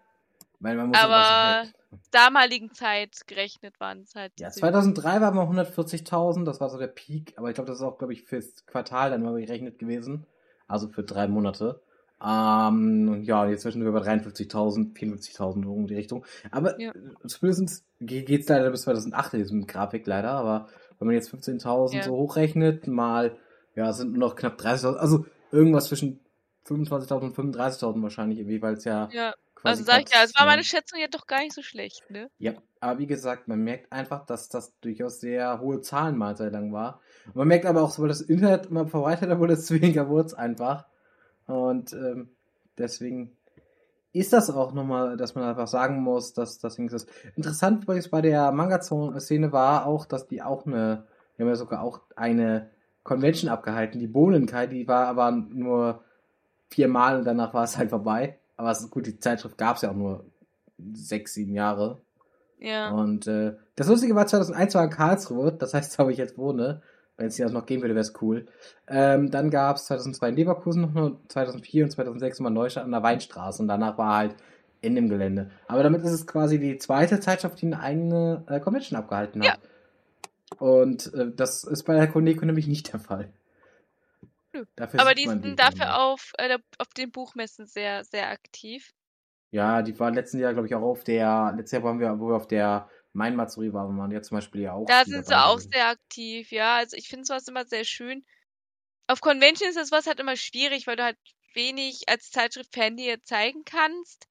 [0.61, 1.73] Weil man muss Aber was-
[2.11, 4.33] damaligen Zeit gerechnet waren es halt.
[4.39, 7.79] Ja, diese- 2003 waren wir 140.000, das war so der Peak, aber ich glaube, das
[7.79, 10.27] ist auch, glaube ich, fürs Quartal dann mal gerechnet gewesen.
[10.69, 11.81] Also für drei Monate.
[12.23, 16.25] Ähm, und ja, jetzt sind wir bei 53.000, 54.000 so in die Richtung.
[16.51, 16.93] Aber Ja.
[17.27, 22.01] zumindest ge- geht's leider bis 2008 in diesem Grafik leider, aber wenn man jetzt 15.000
[22.01, 22.03] Ja.
[22.05, 23.37] so hochrechnet, mal,
[23.75, 26.21] ja, es sind nur noch knapp 30.000, also irgendwas zwischen
[26.67, 30.35] 25.000 und 35.000 wahrscheinlich irgendwie, weil es ja Ja, quasi also sag ich ja, es
[30.39, 32.31] war meine Schätzung ja doch gar nicht so schlecht, ne?
[32.39, 36.51] ja, aber wie gesagt, man merkt einfach, dass das durchaus sehr hohe Zahlen mal sehr
[36.51, 37.01] lang war.
[37.27, 40.35] Und man merkt aber auch, sobald das Internet immer verbreiteter wurde, desto weniger wurde es
[40.35, 40.87] einfach.
[41.47, 42.31] Und ähm,
[42.79, 43.37] deswegen
[44.13, 47.09] ist das auch nochmal, dass man einfach sagen muss, dass das Ding ist.
[47.37, 51.07] Interessant übrigens bei der Manga-Szene war auch, dass die auch eine,
[51.37, 52.71] die haben ja sogar auch eine
[53.03, 56.03] Convention abgehalten, die Bohnenkai, die war aber nur
[56.71, 58.40] viermal und danach war es halt vorbei.
[58.61, 60.27] Aber es ist gut, die Zeitschrift gab es ja auch nur
[60.93, 62.03] sechs, sieben Jahre.
[62.59, 62.91] Ja.
[62.91, 66.37] Und äh, das Lustige war 2001 war in Karlsruhe, das heißt, da wo ich jetzt
[66.37, 66.83] wohne,
[67.17, 68.45] wenn es das noch geben würde, wäre es cool.
[68.87, 72.91] Ähm, dann gab es 2002 in Leverkusen noch nur, 2004 und 2006 mal Neustadt an
[72.91, 74.35] der Weinstraße und danach war halt
[74.83, 75.51] in dem Gelände.
[75.67, 79.59] Aber damit ist es quasi die zweite Zeitschrift, die eine eigene äh, Convention abgehalten hat.
[80.59, 83.31] Und äh, das ist bei der Coneco nämlich nicht der Fall.
[84.53, 84.65] Nö.
[84.77, 88.91] Dafür Aber die sind dafür auf, äh, auf den Buchmessen sehr, sehr aktiv.
[89.53, 92.29] Ja, die waren letzten Jahr, glaube ich, auch auf der, letztes Jahr waren wir, wo
[92.29, 94.87] wir auf der Main Matsuri waren, waren ja zum Beispiel ja auch.
[94.87, 96.77] Da sind sie auch sehr aktiv, ja.
[96.77, 98.25] Also ich finde sowas immer sehr schön.
[99.09, 101.19] Auf Conventions ist was halt immer schwierig, weil du halt
[101.55, 104.27] wenig als Zeitschrift-Fan dir zeigen kannst.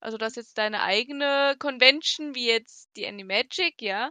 [0.00, 4.10] Also das jetzt deine eigene Convention, wie jetzt die Animagic, ja.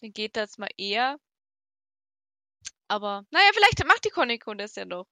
[0.00, 1.18] Dann geht das mal eher.
[2.88, 5.06] Aber, naja, vielleicht macht die Comic-Con das ja noch.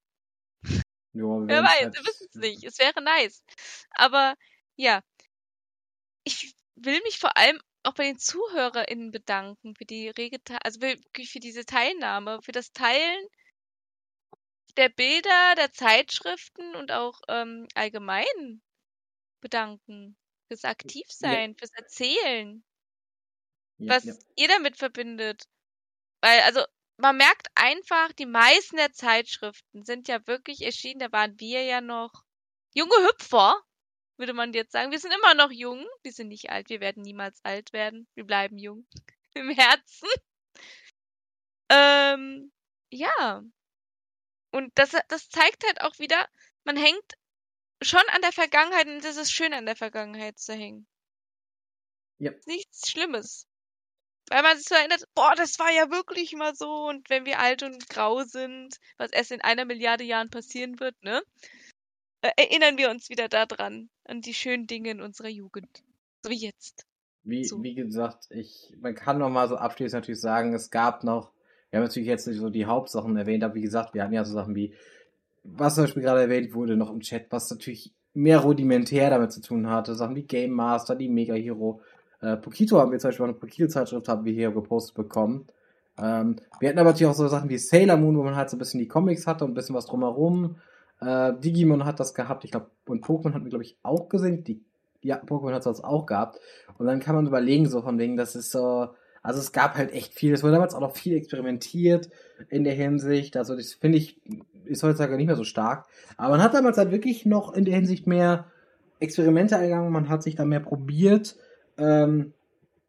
[1.12, 2.64] Ja, wir Wer weiß, halt- wir wissen es nicht.
[2.64, 3.43] Es wäre nice.
[3.91, 4.35] Aber
[4.77, 5.03] ja,
[6.24, 11.31] ich will mich vor allem auch bei den ZuhörerInnen bedanken für die rege, also wirklich
[11.31, 13.29] für diese Teilnahme, für das Teilen
[14.77, 18.62] der Bilder, der Zeitschriften und auch ähm, allgemein
[19.41, 20.16] bedanken.
[20.49, 22.64] Fürs Aktivsein, fürs Erzählen,
[23.79, 24.14] Ja, was ja.
[24.37, 25.45] ihr damit verbindet.
[26.22, 26.64] Weil, also,
[26.99, 31.80] man merkt einfach, die meisten der Zeitschriften sind ja wirklich erschienen, da waren wir ja
[31.80, 32.12] noch
[32.74, 33.55] junge Hüpfer,
[34.16, 34.92] würde man jetzt sagen.
[34.92, 38.24] Wir sind immer noch jung, wir sind nicht alt, wir werden niemals alt werden, wir
[38.24, 38.86] bleiben jung
[39.34, 40.09] im Herzen.
[41.68, 42.53] Ähm,
[42.90, 43.42] ja.
[44.53, 46.28] Und das, das zeigt halt auch wieder,
[46.64, 47.14] man hängt
[47.82, 50.86] schon an der Vergangenheit und es ist schön, an der Vergangenheit zu hängen.
[52.18, 52.32] Ja.
[52.47, 53.47] Nichts Schlimmes.
[54.29, 57.39] Weil man sich so erinnert, boah, das war ja wirklich mal so und wenn wir
[57.39, 61.22] alt und grau sind, was erst in einer Milliarde Jahren passieren wird, ne?
[62.22, 65.85] Äh, erinnern wir uns wieder daran, an die schönen Dinge in unserer Jugend.
[66.22, 66.85] So wie jetzt.
[67.22, 67.62] Wie, So.
[67.62, 71.33] wie gesagt, ich, man kann noch mal so abschließend natürlich sagen, es gab noch,
[71.70, 74.24] wir haben natürlich jetzt nicht so die Hauptsachen erwähnt, aber wie gesagt, wir hatten ja
[74.24, 74.74] so Sachen wie,
[75.45, 79.41] was zum Beispiel gerade erwähnt wurde, noch im Chat, was natürlich mehr rudimentär damit zu
[79.41, 81.83] tun hatte, Sachen wie Game Master, die Mega Hero,
[82.21, 85.47] äh, Pokito haben wir zum Beispiel eine Pokito-Zeitschrift haben wir hier gepostet bekommen.
[85.99, 88.57] Ähm, wir hatten aber natürlich auch so Sachen wie Sailor Moon, wo man halt so
[88.57, 90.57] ein bisschen die Comics hatte und ein bisschen was drumherum.
[91.01, 94.45] Äh, Digimon hat das gehabt, ich glaube, und Pokémon hatten wir, glaube ich, auch gesehen.
[94.45, 94.62] Die,
[95.03, 96.41] ja, Pokémon hat das auch gehabt.
[96.79, 98.89] Und dann kann man überlegen, so von wegen, das ist so,
[99.27, 102.11] also es gab halt echt viel, es wurde damals auch noch viel experimentiert
[102.49, 104.21] in der Hinsicht, also das finde ich,
[104.64, 105.87] ist heutzutage nicht mehr so stark,
[106.17, 108.47] aber man hat damals halt wirklich noch in der Hinsicht mehr
[109.01, 111.35] Experimente eingegangen, man hat sich da mehr probiert,
[111.79, 112.33] ähm,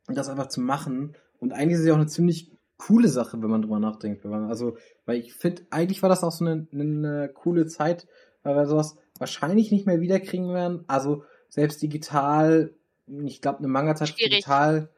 [0.07, 3.49] das einfach zu machen und eigentlich ist es ja auch eine ziemlich coole Sache, wenn
[3.49, 6.67] man drüber nachdenkt, wenn man, also, weil ich finde, eigentlich war das auch so eine,
[6.71, 8.07] eine coole Zeit,
[8.43, 12.71] weil wir sowas wahrscheinlich nicht mehr wiederkriegen werden, also selbst digital,
[13.07, 13.67] ich glaube, eine
[14.07, 14.31] Schwierig.
[14.31, 14.89] digital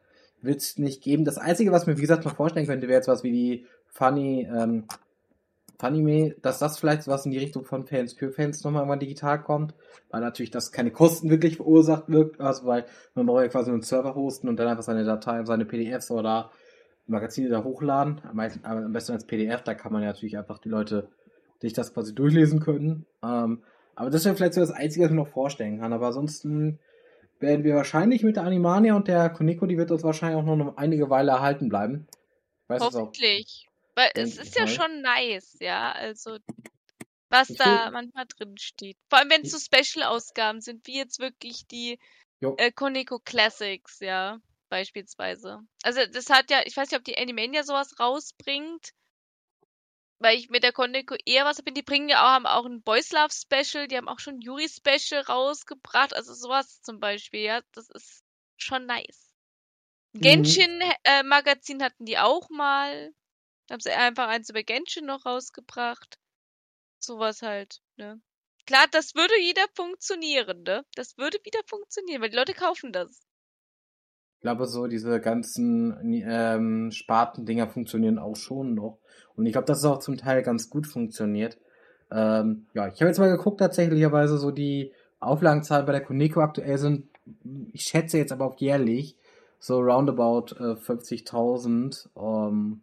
[0.42, 1.24] wird es nicht geben.
[1.24, 4.48] Das Einzige, was mir, wie gesagt, noch vorstellen könnte, wäre jetzt was wie die Funny,
[4.50, 4.84] ähm,
[5.80, 9.42] Funny dass das vielleicht was in die Richtung von Fans für Fans nochmal irgendwann digital
[9.42, 9.74] kommt,
[10.10, 13.82] weil natürlich das keine Kosten wirklich verursacht wirkt, also weil man braucht ja quasi einen
[13.82, 16.50] Server hosten und dann einfach seine Dateien, seine PDFs oder
[17.06, 20.58] Magazine da hochladen, am, meisten, am besten als PDF, da kann man ja natürlich einfach
[20.58, 21.08] die Leute
[21.60, 23.06] sich das quasi durchlesen können.
[23.22, 23.62] Ähm,
[23.94, 25.92] aber das wäre vielleicht so das Einzige, was ich mir noch vorstellen kann.
[25.92, 26.78] Aber ansonsten
[27.38, 30.76] werden wir wahrscheinlich mit der Animania und der Koneko, die wird uns wahrscheinlich auch noch
[30.76, 32.06] einige Weile erhalten bleiben.
[32.68, 32.82] Weiß.
[32.82, 33.69] Hoffentlich.
[34.00, 35.92] Weil es ist ja schon nice, ja.
[35.92, 36.38] Also,
[37.28, 38.96] was da manchmal drin steht.
[39.10, 41.98] Vor allem, wenn es so Special-Ausgaben sind, wie jetzt wirklich die
[42.40, 42.54] Jo.
[42.56, 44.38] äh, Koneko Classics, ja,
[44.70, 45.60] beispielsweise.
[45.82, 48.92] Also, das hat ja, ich weiß nicht, ob die Animania sowas rausbringt.
[50.22, 51.74] weil ich mit der Koneko eher was bin.
[51.74, 54.68] Die bringen ja auch, haben auch ein Boys Love Special, die haben auch schon Yuri
[54.68, 58.22] Special rausgebracht, also sowas zum Beispiel, ja, das ist
[58.56, 59.30] schon nice.
[60.12, 60.20] Mhm.
[60.20, 63.12] Genshin äh, Magazin hatten die auch mal.
[63.70, 66.18] Da haben sie einfach eins über Genshin noch rausgebracht.
[66.98, 68.20] Sowas halt, ne?
[68.66, 70.84] Klar, das würde wieder funktionieren, ne?
[70.96, 73.22] Das würde wieder funktionieren, weil die Leute kaufen das.
[74.34, 75.94] Ich glaube, so diese ganzen
[76.26, 78.98] ähm, Spartendinger funktionieren auch schon noch.
[79.36, 81.56] Und ich glaube, dass es auch zum Teil ganz gut funktioniert.
[82.10, 86.76] Ähm, ja, ich habe jetzt mal geguckt, tatsächlicherweise so die Auflagenzahlen bei der Coneco aktuell
[86.76, 87.06] sind,
[87.72, 89.16] ich schätze jetzt aber auch jährlich,
[89.60, 92.82] so roundabout äh, 50.000, ähm,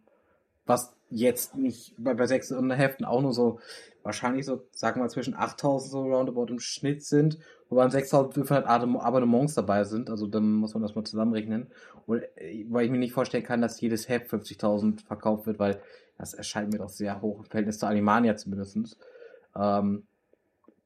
[0.68, 3.58] was jetzt nicht bei, bei sechs Heften auch nur so
[4.02, 7.38] wahrscheinlich so, sagen wir mal, zwischen 8.000 so roundabout im Schnitt sind,
[7.68, 11.68] wobei 6.500 Abonnements dabei sind, also dann muss man das mal zusammenrechnen,
[12.06, 15.80] und, äh, weil ich mir nicht vorstellen kann, dass jedes Heft 50.000 verkauft wird, weil
[16.16, 18.98] das erscheint mir doch sehr hoch im Verhältnis zur Alimania zumindest.
[19.54, 20.04] Ähm,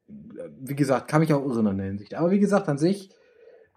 [0.09, 2.15] wie gesagt, kann mich auch irren in der Hinsicht.
[2.15, 3.09] Aber wie gesagt, an sich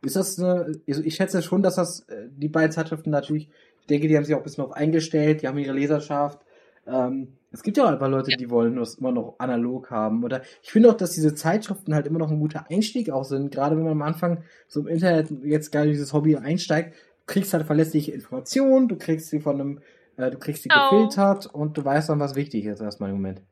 [0.02, 3.50] ist das eine, ich schätze schon, dass das, äh, die beiden Zeitschriften natürlich,
[3.86, 6.44] ich denke, die haben sich auch ein bisschen auf eingestellt, die haben ihre Leserschaft.
[6.88, 10.24] Ähm, es gibt ja auch ein paar Leute, die wollen das immer noch analog haben.
[10.24, 13.52] Oder ich finde auch, dass diese Zeitschriften halt immer noch ein guter Einstieg auch sind.
[13.52, 17.54] Gerade wenn man am Anfang so im Internet jetzt gar dieses Hobby einsteigt, du kriegst
[17.54, 19.82] halt verlässliche Informationen, du kriegst sie von einem,
[20.18, 20.90] äh, du kriegst sie Genau.
[20.90, 23.44] gefiltert und du weißt dann, was wichtig ist erstmal im Moment.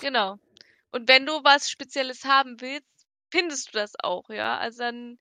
[0.00, 0.38] Genau.
[0.92, 4.56] Und wenn du was Spezielles haben willst, findest du das auch, ja.
[4.56, 5.18] Also dann,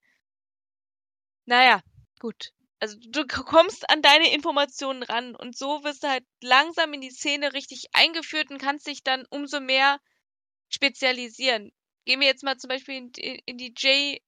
[1.46, 1.82] naja,
[2.20, 2.54] gut.
[2.84, 7.12] Also du kommst an deine Informationen ran und so wirst du halt langsam in die
[7.12, 10.02] Szene richtig eingeführt und kannst dich dann umso mehr
[10.70, 11.72] spezialisieren.
[12.06, 14.20] Gehen wir jetzt mal zum Beispiel in, die- in die J,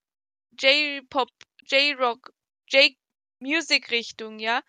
[0.59, 1.29] J-Pop,
[1.69, 2.31] J-Rock,
[2.69, 4.61] J-Music-Richtung, ja.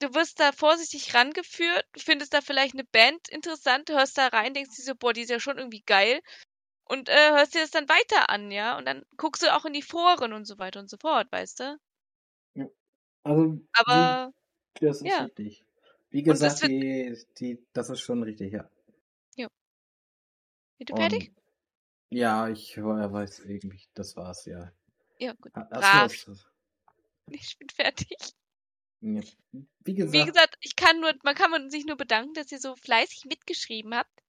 [0.00, 4.76] Du wirst da vorsichtig rangeführt, findest da vielleicht eine Band interessant, hörst da rein, denkst
[4.76, 6.20] dir so, boah, die ist ja schon irgendwie geil
[6.84, 8.78] und äh, hörst dir das dann weiter an, ja.
[8.78, 11.60] Und dann guckst du auch in die Foren und so weiter und so fort, weißt
[11.60, 11.78] du?
[13.24, 14.32] Also, Aber
[14.80, 15.24] wie, das ist ja.
[15.24, 15.64] richtig.
[16.10, 18.70] Wie das gesagt, wird- die, die, das ist schon richtig, ja.
[20.78, 21.32] bist du fertig?
[22.10, 24.72] Ja, ich weiß irgendwie, das war's, ja.
[25.18, 25.52] Ja, gut.
[25.54, 26.24] Hast Brav.
[26.24, 26.46] du was-
[27.30, 28.16] Ich bin fertig.
[29.00, 29.20] Ja.
[29.84, 32.76] Wie gesagt, Wie gesagt, ich kann nur, man kann sich nur bedanken, dass ihr so
[32.76, 34.22] fleißig mitgeschrieben habt,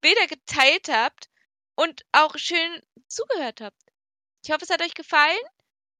[0.00, 1.30] Bilder geteilt habt
[1.76, 3.80] und auch schön zugehört habt.
[4.44, 5.38] Ich hoffe, es hat euch gefallen.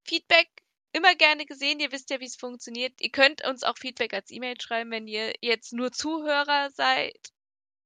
[0.05, 0.49] Feedback
[0.93, 1.81] immer gerne gesehen.
[1.81, 3.01] Ihr wisst ja, wie es funktioniert.
[3.01, 7.33] Ihr könnt uns auch Feedback als E-Mail schreiben, wenn ihr jetzt nur Zuhörer seid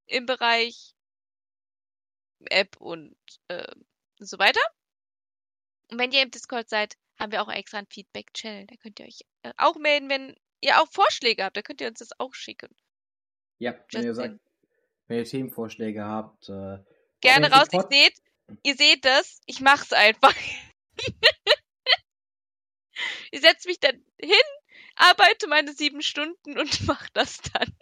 [0.06, 0.94] im Bereich
[2.50, 3.16] App und
[3.48, 3.74] äh,
[4.18, 4.60] so weiter.
[5.90, 8.66] Und wenn ihr im Discord seid, haben wir auch extra einen Feedback-Channel.
[8.66, 11.56] Da könnt ihr euch äh, auch melden, wenn ihr auch Vorschläge habt.
[11.56, 12.74] Da könnt ihr uns das auch schicken.
[13.58, 14.38] ja, wenn ihr sagt,
[15.06, 16.78] wenn ihr Themenvorschläge habt, äh,
[17.20, 17.68] Gerne raus.
[17.72, 18.22] Ich seht,
[18.62, 19.40] ihr seht das.
[19.46, 20.34] Ich mach's einfach.
[23.30, 24.30] ich setze mich dann hin,
[24.96, 27.72] arbeite meine sieben Stunden und mach das dann.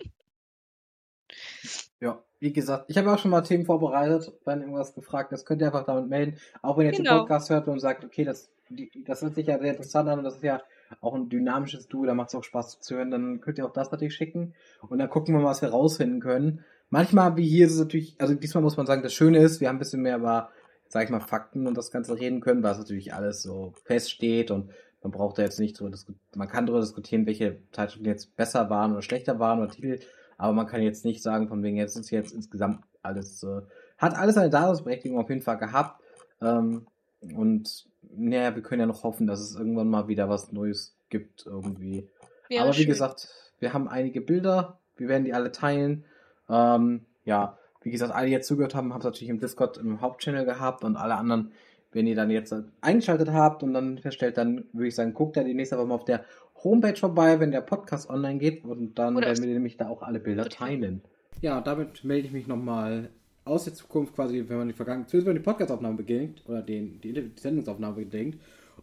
[2.01, 5.63] Ja, wie gesagt, ich habe auch schon mal Themen vorbereitet, wenn irgendwas gefragt ist, könnt
[5.63, 6.39] ihr einfach damit melden.
[6.61, 7.21] Auch wenn ihr jetzt den Genau.
[7.21, 10.25] Podcast hört und sagt, okay, das, die, das hört sich ja sehr interessant an und
[10.25, 10.61] das ist ja
[11.01, 13.73] auch ein dynamisches Duo, da macht es auch Spaß zu hören, dann könnt ihr auch
[13.73, 14.55] das natürlich schicken
[14.89, 16.65] und dann gucken wir mal, was wir rausfinden können.
[16.91, 19.69] Manchmal, wie hier, ist es natürlich, also diesmal muss man sagen, das Schöne ist, wir
[19.69, 20.51] haben ein bisschen mehr über,
[20.89, 24.51] sag ich mal, Fakten und das Ganze reden können, weil es natürlich alles so feststeht
[24.51, 24.71] und
[25.05, 28.71] man braucht da jetzt nicht drüber diskutieren, man kann darüber diskutieren, welche Zeitschriften jetzt besser
[28.71, 30.01] waren oder schlechter waren oder Titel,
[30.39, 33.61] aber man kann jetzt nicht sagen, von wegen, jetzt ist jetzt insgesamt alles, äh,
[33.99, 36.01] hat alles eine Daseinsberechtigung auf jeden Fall gehabt.
[36.41, 36.87] Ähm,
[37.21, 37.87] und
[38.17, 42.09] naja, wir können ja noch hoffen, dass es irgendwann mal wieder was Neues gibt irgendwie.
[42.49, 42.87] Wäre aber wie schön.
[42.87, 43.29] gesagt,
[43.61, 46.05] wir haben einige Bilder, wir werden die alle teilen.
[46.49, 50.01] Ähm, ja, wie gesagt, alle, die jetzt zugehört haben, haben es natürlich im Discord im
[50.01, 51.53] Hauptchannel gehabt und alle anderen,
[51.95, 55.45] wenn ihr dann jetzt eingeschaltet habt und dann feststellt, dann würde ich sagen, guckt da
[55.45, 56.25] die nächste Woche mal auf der
[56.63, 60.03] Homepage vorbei, wenn der Podcast online geht und dann Oder werden wir nämlich da auch
[60.03, 61.03] alle Bilder teilen.
[61.41, 63.11] Ja, damit melde ich mich nochmal
[63.45, 66.63] aus der Zukunft quasi, wenn man die Vergangenheit, zumindest wenn man die Podcastaufnahme beginnt oder
[66.63, 68.39] den, die, die Sendungsaufnahme beginnt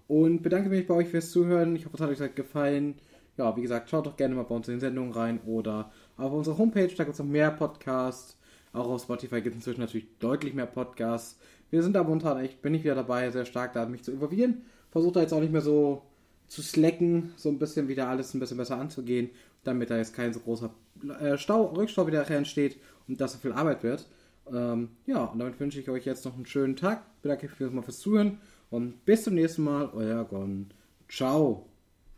[0.07, 1.75] und bedanke mich bei euch fürs Zuhören.
[1.75, 2.95] Ich hoffe, es hat euch gefallen.
[3.37, 6.31] Ja, wie gesagt, schaut doch gerne mal bei uns in den Sendungen rein oder auf
[6.31, 8.37] unserer Homepage, da gibt es noch mehr Podcasts.
[8.73, 11.39] Auch auf Spotify gibt es inzwischen natürlich deutlich mehr Podcasts.
[11.71, 14.61] Wir sind da momentan echt, bin ich wieder dabei, sehr stark da mich zu involvieren.
[14.91, 16.03] Versuche da jetzt auch nicht mehr so
[16.47, 19.29] zu slacken, so ein bisschen wieder alles ein bisschen besser anzugehen,
[19.63, 20.69] damit da jetzt kein so großer
[21.19, 22.77] äh, Stau, Rückstau wieder entsteht
[23.07, 24.05] und das so viel Arbeit wird.
[24.51, 27.03] Ähm, ja, und damit wünsche ich euch jetzt noch einen schönen Tag.
[27.21, 28.39] Bedanke mich fürs, mal fürs Zuhören
[28.69, 30.67] und bis zum nächsten Mal, euer Gon.
[31.07, 31.70] Ciao.